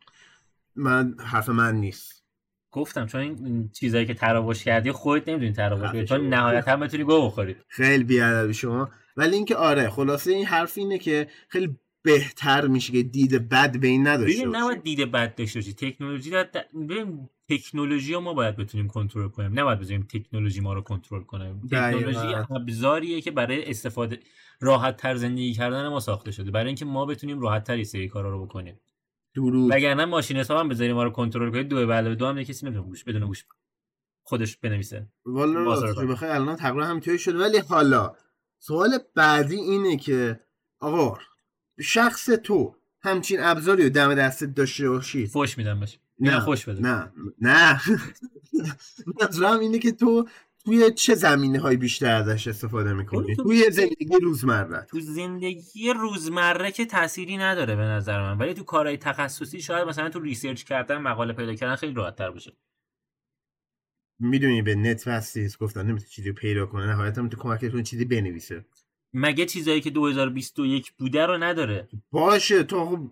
من 0.76 1.14
حرف 1.18 1.48
من 1.48 1.74
نیست. 1.74 2.19
گفتم 2.72 3.06
چون 3.06 3.20
این 3.20 3.70
چیزایی 3.72 4.06
که 4.06 4.14
تراوش 4.14 4.64
کردی 4.64 4.92
خودت 4.92 5.28
نمی‌دونی 5.28 5.52
تراوش 5.52 5.90
شو. 5.90 6.04
تو 6.04 6.18
نهایتا 6.18 6.76
بتونی 6.76 7.04
گو 7.04 7.26
بخوری. 7.26 7.56
خیلی 7.68 8.04
بیادبی 8.04 8.54
شما. 8.54 8.90
ولی 9.16 9.36
اینکه 9.36 9.56
آره 9.56 9.90
خلاصه 9.90 10.32
این 10.32 10.46
حرف 10.46 10.78
اینه 10.78 10.98
که 10.98 11.28
خیلی 11.48 11.76
بهتر 12.02 12.66
میشه 12.66 12.92
که 12.92 13.02
دید 13.02 13.48
بد 13.48 13.80
به 13.80 13.86
این 13.86 14.06
نداشته 14.06 14.38
ببین 14.38 14.52
باشی. 14.52 14.62
نباید 14.62 14.82
دیده 14.82 15.06
بد 15.06 15.34
داشته 15.34 15.58
باشی. 15.58 15.74
تکنولوژی 15.74 16.30
داد 16.30 16.56
ببین 16.74 17.28
تکنولوژی 17.48 18.14
رو 18.14 18.20
ما 18.20 18.34
باید 18.34 18.56
بتونیم 18.56 18.88
کنترل 18.88 19.28
کنیم. 19.28 19.60
نباید 19.60 19.78
بذاریم 19.78 20.02
تکنولوژی 20.02 20.60
ما 20.60 20.72
رو 20.74 20.80
کنترل 20.80 21.22
کنه. 21.22 21.54
تکنولوژی 21.70 22.34
ابزاریه 22.50 23.20
که 23.20 23.30
برای 23.30 23.70
استفاده 23.70 24.20
راحت 24.60 24.96
تر 24.96 25.14
زندگی 25.14 25.52
کردن 25.52 25.88
ما 25.88 26.00
ساخته 26.00 26.30
شده. 26.30 26.50
برای 26.50 26.66
اینکه 26.66 26.84
ما 26.84 27.06
بتونیم 27.06 27.40
راحت 27.40 27.64
تر 27.64 27.82
سری 27.82 28.08
کارا 28.08 28.30
رو 28.30 28.46
بکنیم. 28.46 28.80
درود 29.34 29.70
وگرنه 29.70 30.04
ماشین 30.04 30.36
حساب 30.36 30.58
هم 30.58 30.68
بذاریم 30.68 30.96
ما 30.96 31.04
رو 31.04 31.10
کنترل 31.10 31.50
کنه 31.50 31.62
دو 31.62 31.86
به 31.86 31.94
علاوه 31.94 32.14
دو 32.14 32.26
هم 32.26 32.42
کسی 32.42 32.66
نمی‌تونه 32.66 32.86
گوش 32.86 33.04
بدون 33.04 33.26
گوش 33.26 33.44
خودش 34.22 34.56
بنویسه. 34.56 35.08
والا. 35.24 35.92
بخوای 35.92 36.30
الان 36.30 36.56
تقریبا 36.56 36.84
همینطوری 36.84 37.18
شده. 37.18 37.38
ولی 37.38 37.58
حالا 37.58 38.12
سوال 38.58 38.98
بعدی 39.14 39.56
اینه 39.56 39.96
که 39.96 40.40
آقا 40.80 41.18
شخص 41.80 42.30
تو 42.30 42.76
همچین 43.02 43.40
ابزاری 43.42 43.82
رو 43.82 43.88
دم 43.90 44.14
دستت 44.14 44.54
داشته 44.54 44.88
باشی؟ 44.88 45.26
فوش 45.26 45.58
میدم 45.58 45.80
بهش. 45.80 45.98
نه. 46.18 46.40
خوش 46.40 46.68
بده. 46.68 46.80
نه. 46.80 47.12
نه. 47.40 47.80
منظورم 49.20 49.60
اینه 49.60 49.78
که 49.78 49.92
تو 49.92 50.28
توی 50.64 50.90
چه 50.92 51.14
زمینه 51.14 51.58
های 51.58 51.76
بیشتر 51.76 52.14
ازش 52.14 52.48
استفاده 52.48 52.92
می‌کنی؟ 52.92 53.34
تو- 53.36 53.42
توی 53.42 53.70
زندگی 53.70 54.18
روزمره. 54.22 54.86
تو 54.90 55.00
زندگی 55.00 55.92
روزمره 55.92 56.72
که 56.72 56.86
تأثیری 56.86 57.36
نداره 57.36 57.76
به 57.76 57.82
نظر 57.82 58.22
من. 58.22 58.38
ولی 58.38 58.54
تو 58.54 58.64
کارهای 58.64 58.96
تخصصی 58.96 59.60
شاید 59.60 59.88
مثلا 59.88 60.08
تو 60.10 60.20
research 60.20 60.62
کردن 60.62 60.98
مقاله 60.98 61.32
پیدا 61.32 61.54
کردن 61.54 61.76
خیلی 61.76 61.94
راحت 61.94 62.16
تر 62.16 62.30
باشه. 62.30 62.52
می‌دونی 64.18 64.62
به 64.62 64.74
نت 64.74 65.02
وصل 65.06 65.29
نیست 65.29 65.58
گفتن 65.58 65.86
نمی‌تونه 65.86 66.10
چیزی 66.10 66.32
پیدا 66.32 66.66
کنه 66.66 66.86
نهایتا 66.86 67.22
می‌تونه 67.22 67.42
کمکتون 67.42 67.82
چیزی 67.82 68.04
بنویسه. 68.04 68.64
مگه 69.14 69.46
چیزایی 69.46 69.80
که 69.80 69.90
2021 69.90 70.92
بوده 70.92 71.26
رو 71.26 71.38
نداره؟ 71.38 71.88
باشه 72.10 72.62
تو 72.62 72.84
خب 72.86 73.10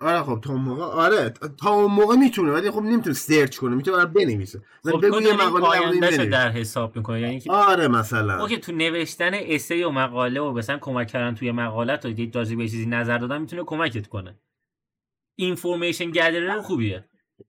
آره 0.00 0.22
خب 0.22 0.40
تا 0.44 0.52
اون 0.52 0.62
موقع 0.62 0.82
آره 0.82 1.34
تا 1.60 1.70
اون 1.70 1.92
موقع 1.92 2.16
می‌تونه 2.16 2.52
ولی 2.52 2.70
خب 2.70 2.82
نمی‌تونه 2.82 3.14
search 3.14 3.56
کنه 3.56 3.76
می‌تونه 3.76 3.96
برای 3.96 4.26
بنویسه. 4.26 4.62
خب 4.84 5.06
بگو 5.06 5.20
تو 5.20 5.26
یه 5.26 5.46
مقاله 5.46 6.26
در 6.26 6.50
حساب 6.50 6.96
می‌کنه 6.96 7.20
یعنی 7.20 7.40
که 7.40 7.52
آره 7.52 7.88
مثلا. 7.88 8.40
okay 8.40 8.58
تو 8.58 8.72
نوشتن 8.72 9.30
اسه 9.34 9.86
و 9.86 9.90
مقاله 9.90 10.40
و 10.40 10.52
مثلا 10.52 10.78
کمک 10.78 11.06
کردن 11.06 11.34
توی 11.34 11.52
مقاله 11.52 11.96
تا 11.96 12.08
یک 12.08 12.36
راجع 12.36 12.56
به 12.56 12.62
یه 12.62 12.68
چیزی 12.68 12.86
نظر 12.86 13.18
دادن 13.18 13.40
می‌تونه 13.40 13.64
کمکت 13.64 14.06
کنه. 14.06 14.38
اینفورمیشن 15.36 16.10
گدرر 16.10 16.60
خوبیه. 16.60 17.04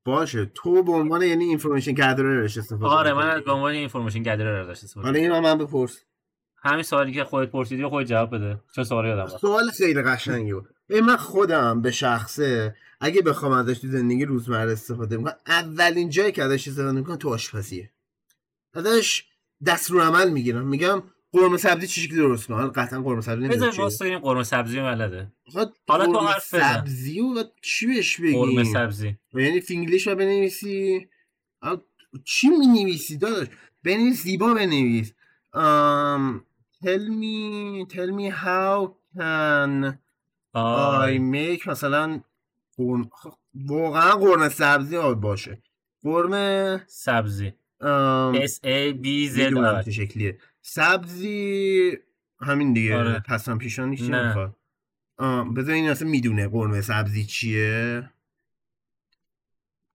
باشه. 0.05 0.45
تو 0.45 0.83
به 0.83 0.91
عنوان 0.91 1.21
یعنی 1.21 1.45
اینفورمیشن 1.45 1.91
گدررش 1.91 2.57
استفاده 2.57 2.85
آره 2.85 3.13
من 3.13 3.41
به 3.45 3.51
عنوان 3.51 3.71
اینفورمیشن 3.71 4.23
گدرر 4.23 4.69
ازش 4.69 4.83
استفاده 4.83 5.07
حالا 5.07 5.19
اینو 5.19 5.41
من 5.41 5.57
بپرس. 5.57 6.03
همین 6.63 6.83
سوالی 6.83 7.13
که 7.13 7.23
خودت 7.23 7.51
پرسیدی 7.51 7.85
خودت 7.85 8.07
جواب 8.07 8.35
بده. 8.35 8.59
چه 8.75 8.83
سوالی 8.83 9.09
یادم 9.09 9.27
سوال 9.27 9.69
خیلی 9.69 10.01
قشنگی 10.01 10.53
بود. 10.53 10.76
ببین 10.89 11.03
من 11.03 11.15
خودم 11.15 11.81
به 11.81 11.91
شخصه 11.91 12.75
اگه 12.99 13.21
بخوام 13.21 13.51
ازش 13.51 13.79
تو 13.79 13.87
زندگی 13.87 14.25
روزمره 14.25 14.71
استفاده 14.71 15.17
کنم 15.17 15.33
اولین 15.47 16.09
جایی 16.09 16.31
که 16.31 16.43
ازش 16.43 16.67
استفاده 16.67 16.91
می‌کنم 16.91 17.15
تو 17.15 17.29
آشپزیه. 17.29 17.91
ازش 18.73 19.23
دست 19.65 19.91
رو 19.91 20.01
عمل 20.01 20.29
می‌گیرم. 20.29 20.67
میگم 20.67 21.03
قرمه 21.31 21.57
سبزی 21.57 21.87
چی 21.87 22.01
شکلی 22.01 22.17
درست 22.17 22.47
کنم 22.47 22.57
حالا 22.57 22.69
قطعا 22.69 23.01
قرمه 23.01 23.21
سبزی 23.21 23.41
نمی‌دونم 23.41 23.71
چیه. 23.71 23.83
واسه 23.83 24.05
این 24.05 24.19
قرمه 24.19 24.43
سبزی 24.43 24.79
بلده. 24.79 25.31
خب 25.53 25.69
حالا 25.87 26.05
تو 26.05 26.11
قرمه 26.11 26.29
حرف 26.29 26.53
بزن. 26.53 26.73
سبزی 26.73 27.19
و 27.19 27.43
چی 27.61 27.87
بهش 27.87 28.17
قرمه 28.17 28.45
بگیم 28.45 28.63
سبزی. 28.63 29.17
یعنی 29.33 29.61
فینگلیش 29.61 30.07
رو 30.07 30.15
بنویسی. 30.15 31.07
چی 32.25 32.49
می‌نویسی 32.49 33.17
داداش؟ 33.17 33.47
بنویس 33.83 34.23
زیبا 34.23 34.53
بنویس. 34.53 35.13
um, 35.53 36.23
tell 36.83 37.05
me 37.21 37.85
tell 37.95 38.11
me 38.19 38.29
how 38.29 38.93
can 39.15 39.71
I 39.85 40.06
آی. 40.53 41.17
make 41.17 41.67
مثلا 41.67 42.21
قرم... 42.77 43.09
واقعا 43.55 44.11
قرمه 44.11 44.49
سبزی 44.49 44.97
آب 44.97 45.21
باشه. 45.21 45.61
قرمه 46.03 46.83
سبزی. 46.87 47.53
ام... 47.81 48.45
S 48.45 48.51
A 48.63 48.93
B 49.03 49.29
Z 49.35 49.89
شکلیه. 49.89 50.37
سبزی 50.61 51.97
همین 52.39 52.73
دیگه. 52.73 52.97
آره. 52.97 53.23
پیشان 53.59 53.95
چی 53.95 54.07
نه. 54.07 54.27
می‌خواد. 54.27 54.55
آم، 55.17 55.53
بذار 55.53 55.73
این 55.73 55.89
اصلا 55.89 56.07
می‌دونه 56.07 56.47
قرمه 56.47 56.81
سبزی 56.81 57.25
چیه. 57.25 58.09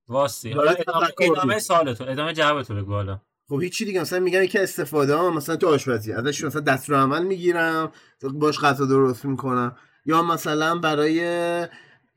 واسه. 0.09 0.55
حالا 0.55 0.71
ادامه, 0.71 1.09
ادامه 1.21 1.55
بود. 1.55 1.63
سوالتو 1.63 2.05
ادامه 2.05 2.33
جوابتو 2.33 2.75
بگو 2.75 2.93
حالا. 2.93 3.21
خب 3.49 3.63
هیچی 3.63 3.85
دیگه. 3.85 4.01
مثلا 4.01 4.21
میگم 4.21 4.43
یکی 4.43 4.59
استفاده 4.59 5.15
ها 5.15 5.31
مثلا 5.31 5.57
تو 5.57 5.69
آشپزی. 5.69 6.13
ازش 6.13 6.45
مثلا 6.45 6.61
دست 6.61 6.91
رو 6.91 6.97
عمل 6.97 7.23
می‌گیرم. 7.23 7.93
باش 8.35 8.59
غذا 8.59 8.87
درست 8.87 9.25
می‌کنم. 9.25 9.77
یا 10.07 10.23
مثلا 10.23 10.79
برای 10.79 11.69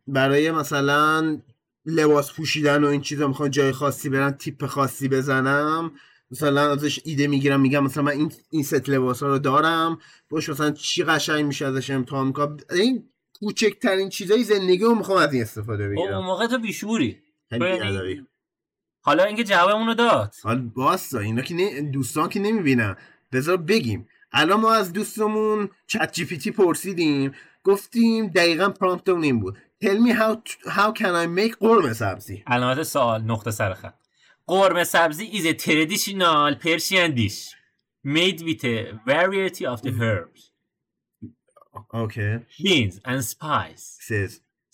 برای 0.07 0.51
مثلا 0.51 1.37
لباس 1.85 2.33
پوشیدن 2.33 2.83
و 2.83 2.87
این 2.87 3.01
چیزا 3.01 3.27
می‌خوام 3.27 3.49
جای 3.49 3.71
خاصی 3.71 4.09
برم 4.09 4.31
تیپ 4.31 4.65
خاصی 4.65 5.07
بزنم 5.09 5.91
مثلا 6.31 6.71
ازش 6.71 6.99
ایده 7.03 7.27
می‌گیرم 7.27 7.61
میگم 7.61 7.83
مثلا 7.83 8.03
من 8.03 8.11
این 8.11 8.31
این 8.49 8.63
ست 8.63 8.89
لباس 8.89 9.23
ها 9.23 9.29
رو 9.29 9.39
دارم 9.39 9.97
باش 10.29 10.49
مثلا 10.49 10.71
چی 10.71 11.03
قشنگ 11.03 11.45
میشه 11.45 11.65
ازش 11.65 11.89
امتحان 11.89 12.27
می‌کنم. 12.27 12.57
این 12.71 13.09
کوچکترین 13.39 14.09
چیزای 14.09 14.43
زندگی 14.43 14.83
رو 14.83 14.95
می‌خوام 14.95 15.17
از 15.17 15.33
این 15.33 15.41
استفاده 15.41 15.83
او 15.83 15.89
اون 15.89 16.07
بگیرم 16.07 16.23
موقع 16.25 16.47
تو 16.47 16.59
بیشوری. 16.59 17.17
حالا 19.01 19.23
اینکه 19.23 19.43
جوابمونو 19.43 19.93
داد. 19.93 20.35
حال 20.43 20.61
باستا 20.61 21.19
اینا 21.19 21.41
که 21.41 21.53
نه- 21.55 21.81
دوستان 21.81 22.29
که 22.29 22.39
نمی‌بینن. 22.39 22.95
بذار 23.31 23.57
بگیم. 23.57 24.07
الان 24.31 24.59
ما 24.59 24.73
از 24.73 24.93
دوستمون 24.93 25.69
چت 25.87 26.11
جی 26.11 26.25
پی 26.25 26.37
تی 26.37 26.51
پرسیدیم. 26.51 27.31
گفتیم 27.65 28.27
دقیقا 28.27 28.69
پرامپت 28.69 29.09
اون 29.09 29.23
این 29.23 29.39
بود 29.39 29.57
tell 29.83 29.99
me 30.07 30.11
how, 30.11 30.35
to- 30.35 30.69
how 30.69 30.91
can 30.91 31.13
I 31.23 31.27
make 31.39 31.57
قرمه 31.59 31.93
سبزی 31.93 32.43
علامت 32.47 32.83
سوال 32.83 33.21
نقطه 33.21 33.51
سر 33.51 33.73
خط 33.73 33.93
قرمه 34.47 34.83
سبزی 34.83 35.31
is 35.31 35.45
a 35.45 35.53
traditional 35.65 36.55
Persian 36.65 37.15
dish 37.15 37.39
made 38.03 38.41
with 38.41 38.63
a 38.63 38.93
variety 39.07 39.65
of 39.65 39.81
the 39.81 39.91
herbs 40.01 40.51
okay 41.93 42.33
beans 42.63 42.95
and 43.09 43.19
spice 43.33 43.85
says 44.09 44.31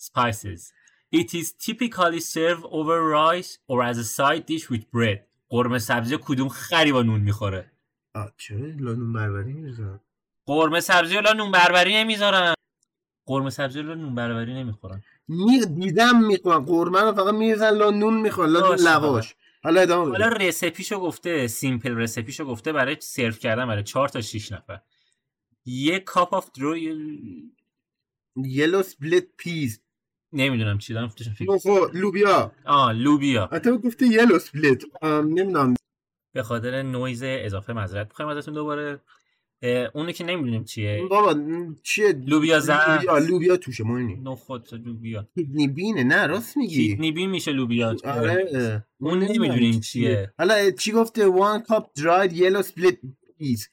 spices 0.08 0.72
it 1.20 1.34
is 1.40 1.46
typically 1.66 2.20
served 2.20 2.64
over 2.78 2.96
rice 3.20 3.50
or 3.70 3.82
as 3.90 3.96
a 3.98 4.04
side 4.16 4.44
dish 4.52 4.70
with 4.70 4.84
bread 4.94 5.18
قرمه 5.48 5.78
سبزی 5.78 6.18
کدوم 6.22 6.48
خری 6.48 6.92
با 6.92 7.02
نون 7.02 7.20
می‌خوره 7.20 7.72
آه 8.14 8.32
چرا 8.38 8.58
لا 8.78 8.87
نون 8.87 9.12
بربری 9.12 9.52
میریزن 9.52 10.00
قرمه 10.46 10.80
سبزی 10.80 11.20
لا 11.20 11.32
نون 11.32 11.50
بربری 11.52 11.94
نمی‌ذارن 11.94 12.54
قرمه 13.26 13.50
سبزی 13.50 13.82
لا 13.82 13.94
نون 13.94 14.14
بربری 14.14 14.54
نمی‌خورن. 14.54 15.02
می 15.28 15.66
دیدم 15.66 16.24
می‌خورن. 16.24 16.64
قرمه 16.64 17.00
رو 17.00 17.12
فقط 17.12 17.34
میریزن 17.34 17.70
لا 17.70 17.83
نون 17.83 18.20
می‌خورن 18.20 18.50
لا 18.50 18.55
نون 18.55 18.70
باشه، 18.70 18.84
لواش. 18.84 19.34
حالا 19.64 19.80
ادامه 19.80 20.10
حالا 20.10 20.28
recipe 20.28 20.76
شو 20.76 21.00
گفته 21.00 21.46
simple 21.46 21.96
recipe 21.96 22.28
شو 22.28 22.44
گفته 22.44 22.72
برای 22.72 22.96
سرو 23.00 23.32
کردن 23.32 23.66
برای 23.66 23.82
4 23.82 24.08
تا 24.08 24.20
6 24.20 24.52
نفر. 24.52 24.80
یه 25.66 25.98
cup 25.98 26.34
of 26.34 26.52
dried 26.52 26.76
yellow 28.36 28.82
split 28.82 29.24
peas. 29.36 29.80
نمی‌دونم 30.32 30.78
چی 30.78 30.94
دارم 30.94 31.08
فکر 31.08 31.90
لوبیا. 31.92 32.52
آه 32.64 32.92
لوبیا. 32.92 33.48
حتی 33.52 33.70
گفته 33.70 34.06
yellow 34.06 34.38
split. 34.38 34.82
نمی‌دونم. 35.04 35.74
به 36.34 36.42
خاطر 36.42 36.82
نویز 36.82 37.22
اضافه 37.24 37.72
معذرت 37.72 38.06
می‌خوایم 38.08 38.30
ازتون 38.30 38.54
دوباره. 38.54 39.00
اونو 39.94 40.12
که 40.12 40.24
نمی‌دونیم 40.24 40.64
چیه. 40.64 41.02
بابا 41.10 41.40
چیه؟ 41.82 42.12
لوبیا 42.26 42.60
زرد. 42.60 42.90
لوبیا 42.90 43.18
لوبیا 43.18 43.56
توشه 43.56 43.84
مهمی 43.84 44.16
نخود 44.16 44.68
لوبیا. 44.84 45.28
kidney 45.34 45.68
bean 45.68 45.97
ه 45.97 46.04
نه 46.04 46.26
راست 46.26 46.56
میگی. 46.56 46.88
kidney 46.88 47.12
bean 47.12 47.30
میشه 47.30 47.52
لوبیا. 47.52 47.96
آره. 48.04 48.86
اون 49.00 49.18
نمی‌دونیم 49.18 49.80
چیه. 49.80 50.32
حالا 50.38 50.70
چی 50.70 50.92
گفته؟ 50.92 51.30
One 51.30 51.62
cup 51.62 51.84
dried 52.00 52.32
yellow 52.32 52.62
split 52.62 52.96
peas. 53.40 53.68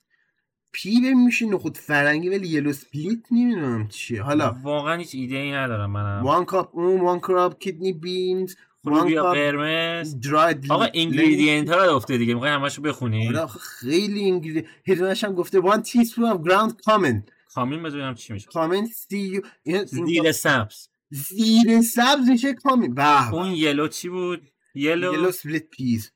pea 0.71 0.99
ببین 1.02 1.25
میشه 1.25 1.45
نخود 1.45 1.78
فرنگی 1.78 2.30
ولی 2.30 2.47
yellow 2.47 2.73
split 2.73 3.19
نمی‌دونم 3.32 3.88
چیه. 3.88 4.21
حالا 4.21 4.56
واقعا 4.63 4.95
هیچ 4.95 5.15
ایده 5.15 5.38
ای 5.38 5.52
ندارم 5.52 5.91
منم. 5.91 6.43
One 6.43 6.45
cup 6.49 6.67
اون 6.71 7.19
one 7.19 7.21
cup 7.21 7.54
kidney 7.65 7.93
beans. 7.93 8.56
Cup 8.85 9.33
قرمز. 9.33 10.15
dried 10.15 10.71
آقا. 10.71 10.83
اینگریدینت 10.83 11.69
ها 11.69 11.85
رو 11.85 11.95
گفته 11.95 12.17
دیگه 12.17 12.33
می‌خوای 12.33 12.51
همشو 12.51 12.81
بخونی؟ 12.81 13.27
آره 13.27 13.47
خیلی 13.47 14.31
انگلیسی 14.31 14.67
هیدونش 14.85 15.23
هم 15.23 15.33
گفته 15.33 15.61
one 15.61 15.79
teaspoon 15.83 16.35
of 16.35 16.49
ground 16.49 16.71
common. 16.71 17.31
کامل 17.53 17.79
بذارم 17.79 18.15
چی 18.15 18.33
میشه. 18.33 18.49
common 18.49 18.87
see 18.87 19.41
you. 19.65 19.85
زیر 19.85 20.31
سبز. 20.31 20.87
زیر 21.09 21.81
سبزشه 21.81 22.53
کامل 22.53 22.87
به 22.87 23.33
اون 23.33 23.51
یلو 23.51 23.87
چی 23.87 24.09
بود؟ 24.09 24.51
یلو. 24.75 25.13
یلو 25.13 25.31
سپلیت 25.31 25.69
پیز 25.69 26.11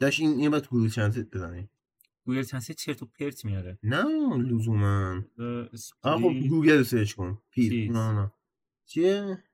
داشت 0.00 0.20
این 0.20 0.30
این 0.40 0.50
باید 0.50 0.66
گروه 0.66 0.88
چند 0.88 1.30
بزنی؟ 1.30 1.68
گوگل 2.24 2.42
ترنسلیت 2.42 2.78
چرت 2.78 3.02
و 3.02 3.06
پرت 3.06 3.44
میاره. 3.44 3.78
نه 3.82 4.04
لزوما. 4.36 5.22
آه 6.02 6.20
خب 6.20 6.32
Google 6.48 6.82
search 6.82 7.12
کن. 7.12 7.38
peas. 7.50 7.90
نه 7.90 8.12
نه. 8.12 8.32
چیه؟ 8.86 9.44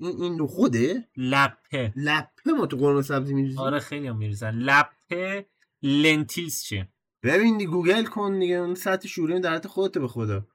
این 0.00 0.22
این 0.22 0.46
نخوده؟ 0.46 1.08
لپه. 1.16 1.92
لپه 1.96 2.52
ما 2.58 2.66
تو 2.66 2.76
قرمه 2.76 3.02
سبزی 3.02 3.34
میریزی 3.34 3.58
آره 3.58 3.78
خیلی 3.78 4.06
هم 4.06 4.16
میریزن. 4.16 4.50
لپه 4.50 5.46
lentils 5.82 6.62
چیه 6.62 6.88
ببین 7.22 7.58
گوگل 7.64 8.04
کن 8.04 8.38
دیگه. 8.38 8.54
اون 8.54 8.74
سطح 8.74 9.08
شعوری 9.08 9.40
در 9.40 9.54
حد 9.54 9.66
خودت 9.66 9.98
به 9.98 10.08
خدا. 10.08 10.46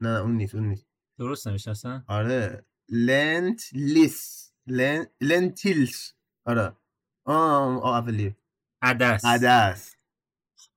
نه 0.00 0.08
نه 0.12 0.20
اون 0.20 0.36
نیست 0.36 0.54
اون 0.54 0.68
نیست. 0.68 0.86
درست 1.18 1.48
نمیشه 1.48 1.70
اصلا 1.70 2.04
آره. 2.08 2.66
lent 2.88 3.62
lis 3.72 4.52
len... 4.66 5.06
lentils. 5.20 6.12
آره. 6.46 6.76
آه 7.24 7.82
آه 7.82 7.96
اولی. 7.96 8.36
عدس. 8.82 9.24
عدس. 9.24 9.96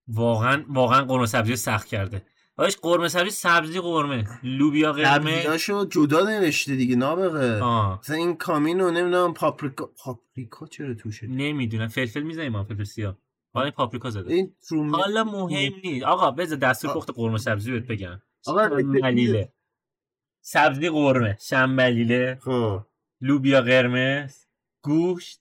واقعا 0.08 0.66
واقعا 0.70 1.02
قرمه 1.02 1.26
سبزی 1.26 1.56
سخت 1.56 1.88
کرده. 1.88 2.26
آش 2.62 2.78
قرمه 2.78 3.08
سبزی 3.08 3.30
سبزی 3.30 3.80
قرمه. 3.80 4.40
لوبیا 4.44 4.94
قرمه. 4.94 5.36
سبزیاشو 5.36 5.86
جدا 5.86 6.24
نوشته 6.30 6.76
دیگه 6.76 6.96
نابغه 6.96 7.64
مثلا 8.00 8.16
این 8.16 8.36
کامینو 8.36 8.92
نمی‌دونم 8.92 9.34
پاپریکا 9.34 9.86
پاپریکا 9.86 10.68
چرا 10.68 10.94
توشه؟ 10.94 11.28
نمی‌دونم. 11.28 11.88
فلفل 11.88 12.22
می‌زنیم 12.22 12.52
ما 12.52 12.64
فلفل 12.64 12.84
سیاه. 12.84 13.18
حالا 13.54 13.72
پاپریکا 13.72 14.10
زده. 14.10 14.34
این 14.34 14.56
تروم 14.70 14.96
حالا 14.96 15.24
مهم 15.24 15.74
نیست. 15.84 16.06
آقا 16.06 16.32
بذار 16.32 16.58
دستور 16.58 16.94
پخت 16.94 17.12
قرمه 17.16 17.38
سبزی 17.38 17.72
بهت 17.72 17.88
بگم. 17.88 18.22
آقا 18.48 18.70
شنبلیله. 18.70 19.54
سبزی 20.42 20.90
قرمه. 20.90 21.38
شنبلیله. 21.42 22.40
خب. 22.42 22.82
لوبیا 23.22 23.62
قرمز 23.62 24.46
گوشت. 24.84 25.41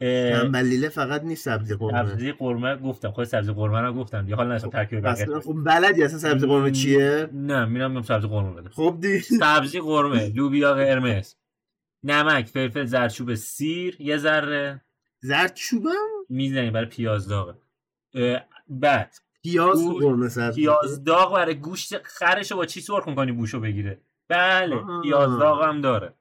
تنبلیله 0.00 0.88
فقط 0.88 1.22
نیست 1.22 1.44
سبزی 1.44 1.74
قرمه. 1.74 2.10
سبزی 2.10 2.32
قرمه 2.32 2.76
گفتم. 2.76 3.10
خود 3.10 3.24
سبزی 3.24 3.52
قرمه 3.52 3.80
رو 3.80 3.92
گفتم. 3.92 4.22
دیگه 4.22 4.36
حالا 4.36 4.54
نشم 4.54 4.70
ترکیب 4.70 5.00
پس 5.00 5.22
بقیه. 5.22 5.40
خب 5.40 5.56
بلدی 5.64 6.02
اصلا 6.02 6.18
سبزی 6.18 6.46
قرمه 6.46 6.70
چیه؟ 6.70 7.28
نه 7.32 7.64
میرم 7.64 7.90
میرم 7.90 8.02
سبزی 8.02 8.28
قرمه 8.28 8.60
بده. 8.60 8.68
خب 8.68 8.96
دی 9.00 9.20
سبزی 9.20 9.80
قرمه 9.80 10.28
لوبیا 10.36 10.74
قرمز. 10.74 11.34
نمک 12.04 12.46
فلفل 12.46 12.84
زردچوبه 12.84 13.36
سیر. 13.36 13.96
یه 14.00 14.16
ذره 14.16 14.82
زردچوبم؟ 15.20 15.90
می‌زنی 16.28 16.70
برای 16.70 16.86
پیاز 16.86 17.28
داغ 17.28 17.54
بعد 18.68 19.16
پیاز 19.42 19.88
قرمه 20.00 20.28
سبزی 20.28 20.60
پیاز 20.60 21.04
داغ 21.04 21.34
برای 21.34 21.54
گوشت 21.54 22.02
خرش 22.02 22.52
با 22.52 22.66
چی 22.66 22.80
سرخ 22.80 23.08
می‌کنی 23.08 23.32
بوشو 23.32 23.60
بگیره؟ 23.60 24.00
بله. 24.28 24.76
پیاز 25.02 25.38
داغ 25.38 25.62
هم 25.62 25.80
داره. 25.80 26.14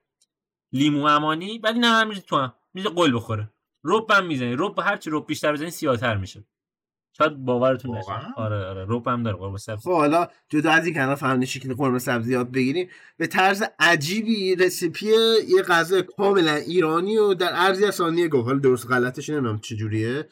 لیمو 0.72 1.06
امانی 1.06 1.58
ولی 1.58 1.80
نه 1.80 2.04
میریزی 2.04 2.26
تو 2.28 2.36
هم. 2.36 2.54
میزه 2.74 2.90
قل 2.90 3.16
بخوره. 3.16 3.50
رب 3.84 4.12
هم 4.12 4.26
می‌زنی. 4.26 4.56
رب 4.58 4.80
هرچی 4.80 5.10
رب 5.14 5.26
بیشتر 5.28 5.54
بزنی 5.54 5.70
سیاه‌تر 5.70 6.18
میشه. 6.18 6.44
شاید 7.18 7.36
باورتون 7.38 7.98
نشه؟ 7.98 8.12
آره 8.36 8.66
آره. 8.66 8.86
رب 8.90 9.08
هم 9.08 9.24
داره 9.24 9.38
قرمه 9.38 9.58
سبزی. 9.58 9.82
خب 9.82 9.92
حالا 9.92 10.28
جدا 10.50 10.72
از 10.72 10.86
این 10.86 10.94
که 10.94 11.04
الان 11.04 11.16
فهمیدی 11.16 11.46
شکل 11.46 11.74
قرمه 11.74 12.00
سبزی 12.00 12.32
یاد 12.32 12.52
بگیریم. 12.52 12.90
به 13.18 13.28
طرز 13.28 13.64
عجیبی 13.80 14.56
رسیپی 14.56 15.06
یه 15.48 15.62
غذا 15.62 16.02
کاملا 16.02 16.56
ایرانی 16.56 17.18
و 17.18 17.34
در 17.34 17.54
از 17.54 17.96
ثانیه 17.96 18.28
گفت. 18.28 18.48
حالا 18.48 18.60
درست 18.60 18.88
غلطش 18.88 19.30
نمی‌دونم 19.30 19.60
چجوریه 19.60 20.30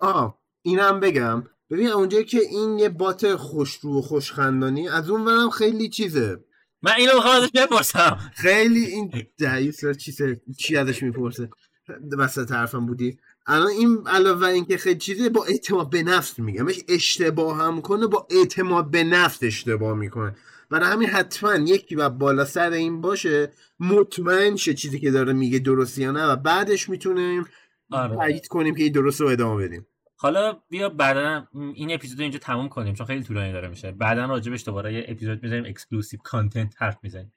آه 0.00 0.38
اینم 0.62 1.00
بگم. 1.00 1.44
ببین 1.70 1.88
اونجایی 1.88 2.24
که 2.24 2.38
این 2.38 2.78
یه 2.78 2.88
بات 2.88 3.36
خوشرو 3.36 3.98
و 3.98 4.02
خوشخندانی 4.02 4.88
از 4.88 5.10
اون 5.10 5.24
برم 5.24 5.50
خیلی 5.50 5.88
چیزه. 5.88 6.44
من 6.82 6.92
اینو 6.98 7.14
می‌خوام 7.14 7.36
ازش 7.36 7.50
بپرسم. 7.54 8.18
خیلی 8.34 8.84
این 8.84 9.10
چی 9.98 10.12
سر- 10.12 10.36
چی 10.58 10.76
ازش 10.76 11.02
می‌پرسه؟ 11.02 11.48
وسط 12.18 12.52
حرفم 12.52 12.86
بودی. 12.86 13.18
الان 13.46 13.68
این 13.68 13.98
علاوه 14.06 14.46
اینکه 14.46 14.76
خیلی 14.76 14.98
چیزه 14.98 15.28
با 15.28 15.44
اعتماد 15.44 15.90
به 15.90 16.02
نفس 16.02 16.38
میگم. 16.38 16.62
مش 16.62 16.80
اشتباه 16.88 17.56
هم 17.56 17.80
کنه 17.80 18.06
با 18.06 18.26
اعتماد 18.30 18.90
به 18.90 19.04
نفس 19.04 19.38
اشتباه 19.42 19.96
می‌کنه. 19.96 20.36
برای 20.70 20.90
همین 20.90 21.08
حتما 21.08 21.54
یکی 21.54 21.94
و 21.94 22.08
بالا 22.08 22.44
سر 22.44 22.70
این 22.70 23.00
باشه 23.00 23.52
مطمئن 23.80 24.56
شه 24.56 24.74
چیزی 24.74 25.00
که 25.00 25.10
داره 25.10 25.32
میگه 25.32 25.58
درسته 25.58 26.02
یا 26.02 26.10
نه 26.10 26.26
و 26.26 26.36
بعدش 26.36 26.88
می‌تونیم 26.88 27.44
آره. 27.90 28.16
تایید 28.16 28.46
کنیم 28.46 28.74
که 28.74 28.82
این 28.82 28.92
درست 28.92 29.20
رو 29.20 29.28
ادامه 29.28 29.64
بدیم. 29.64 29.86
حالا 30.16 30.62
بیا 30.70 30.88
بعدا 30.88 31.46
این 31.74 31.94
اپیزود 31.94 32.18
رو 32.18 32.22
اینجا 32.22 32.38
تموم 32.38 32.68
کنیم 32.68 32.94
چون 32.94 33.06
خیلی 33.06 33.22
طولانی 33.22 33.52
داره 33.52 33.68
میشه. 33.68 33.92
بعدا 33.92 34.24
راجبش 34.24 34.64
دوباره 34.64 34.94
یه 34.94 35.04
اپیزود 35.08 35.42
می‌ذاریم 35.42 35.64
exclusive 35.64 36.20
content 36.24 36.74
حرف 36.78 36.98
می‌زنیم. 37.02 37.32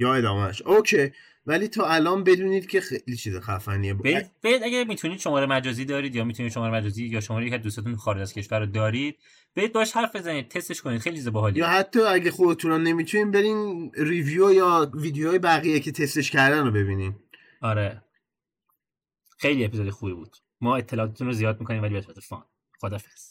یا 0.00 0.14
ادامهش 0.14 0.62
اوکی. 0.62 1.12
ولی 1.46 1.68
تا 1.68 1.86
الان 1.86 2.24
بدونید 2.24 2.66
که 2.66 2.80
خیلی 2.80 3.16
چیز 3.16 3.36
خفنیه. 3.36 3.94
برید 3.94 4.30
برید 4.42 4.62
اگه 4.62 4.84
می‌تونید 4.84 5.18
شماره 5.18 5.46
مجازی 5.46 5.84
دارید 5.84 6.16
یا 6.16 6.24
می‌تونید 6.24 6.52
شماره 6.52 6.72
مجازی 6.72 7.06
یا 7.06 7.20
شماره 7.20 7.46
یک 7.46 7.52
از 7.52 7.62
دوستاتون 7.62 7.96
خارج 7.96 8.20
از 8.20 8.32
کشور 8.32 8.60
رو 8.60 8.66
دارید 8.66 9.18
برید 9.54 9.72
باش 9.72 9.92
حرف 9.92 10.16
بزنید 10.16 10.48
تستش 10.48 10.82
کنید. 10.82 11.00
خیلی 11.00 11.16
چیز 11.16 11.28
باحالیه. 11.28 11.58
یا 11.58 11.68
حتی 11.68 12.00
اگه 12.00 12.30
خودتون 12.30 12.72
هم 12.72 12.82
نمی‌تونین 12.82 13.30
برین 13.30 13.92
review 13.96 14.52
یا 14.52 14.90
ویدیوهای 14.94 15.38
بقیه 15.38 15.80
که 15.80 15.92
تستش 15.92 16.30
کردن 16.30 16.64
رو 16.66 16.70
ببینین. 16.70 17.14
آره. 17.60 18.02
خیلی 19.38 19.64
اپیزود 19.64 19.90
خوبی 19.90 20.12
بود. 20.12 20.36
ما 20.60 20.76
اطلاعاتتون 20.76 21.26
رو 21.26 21.32
زیاد 21.32 21.60
می‌کنیم 21.60 21.82
ولی 21.82 21.94
به 21.94 22.00
fun. 22.00 22.44
خدافظ 22.80 23.29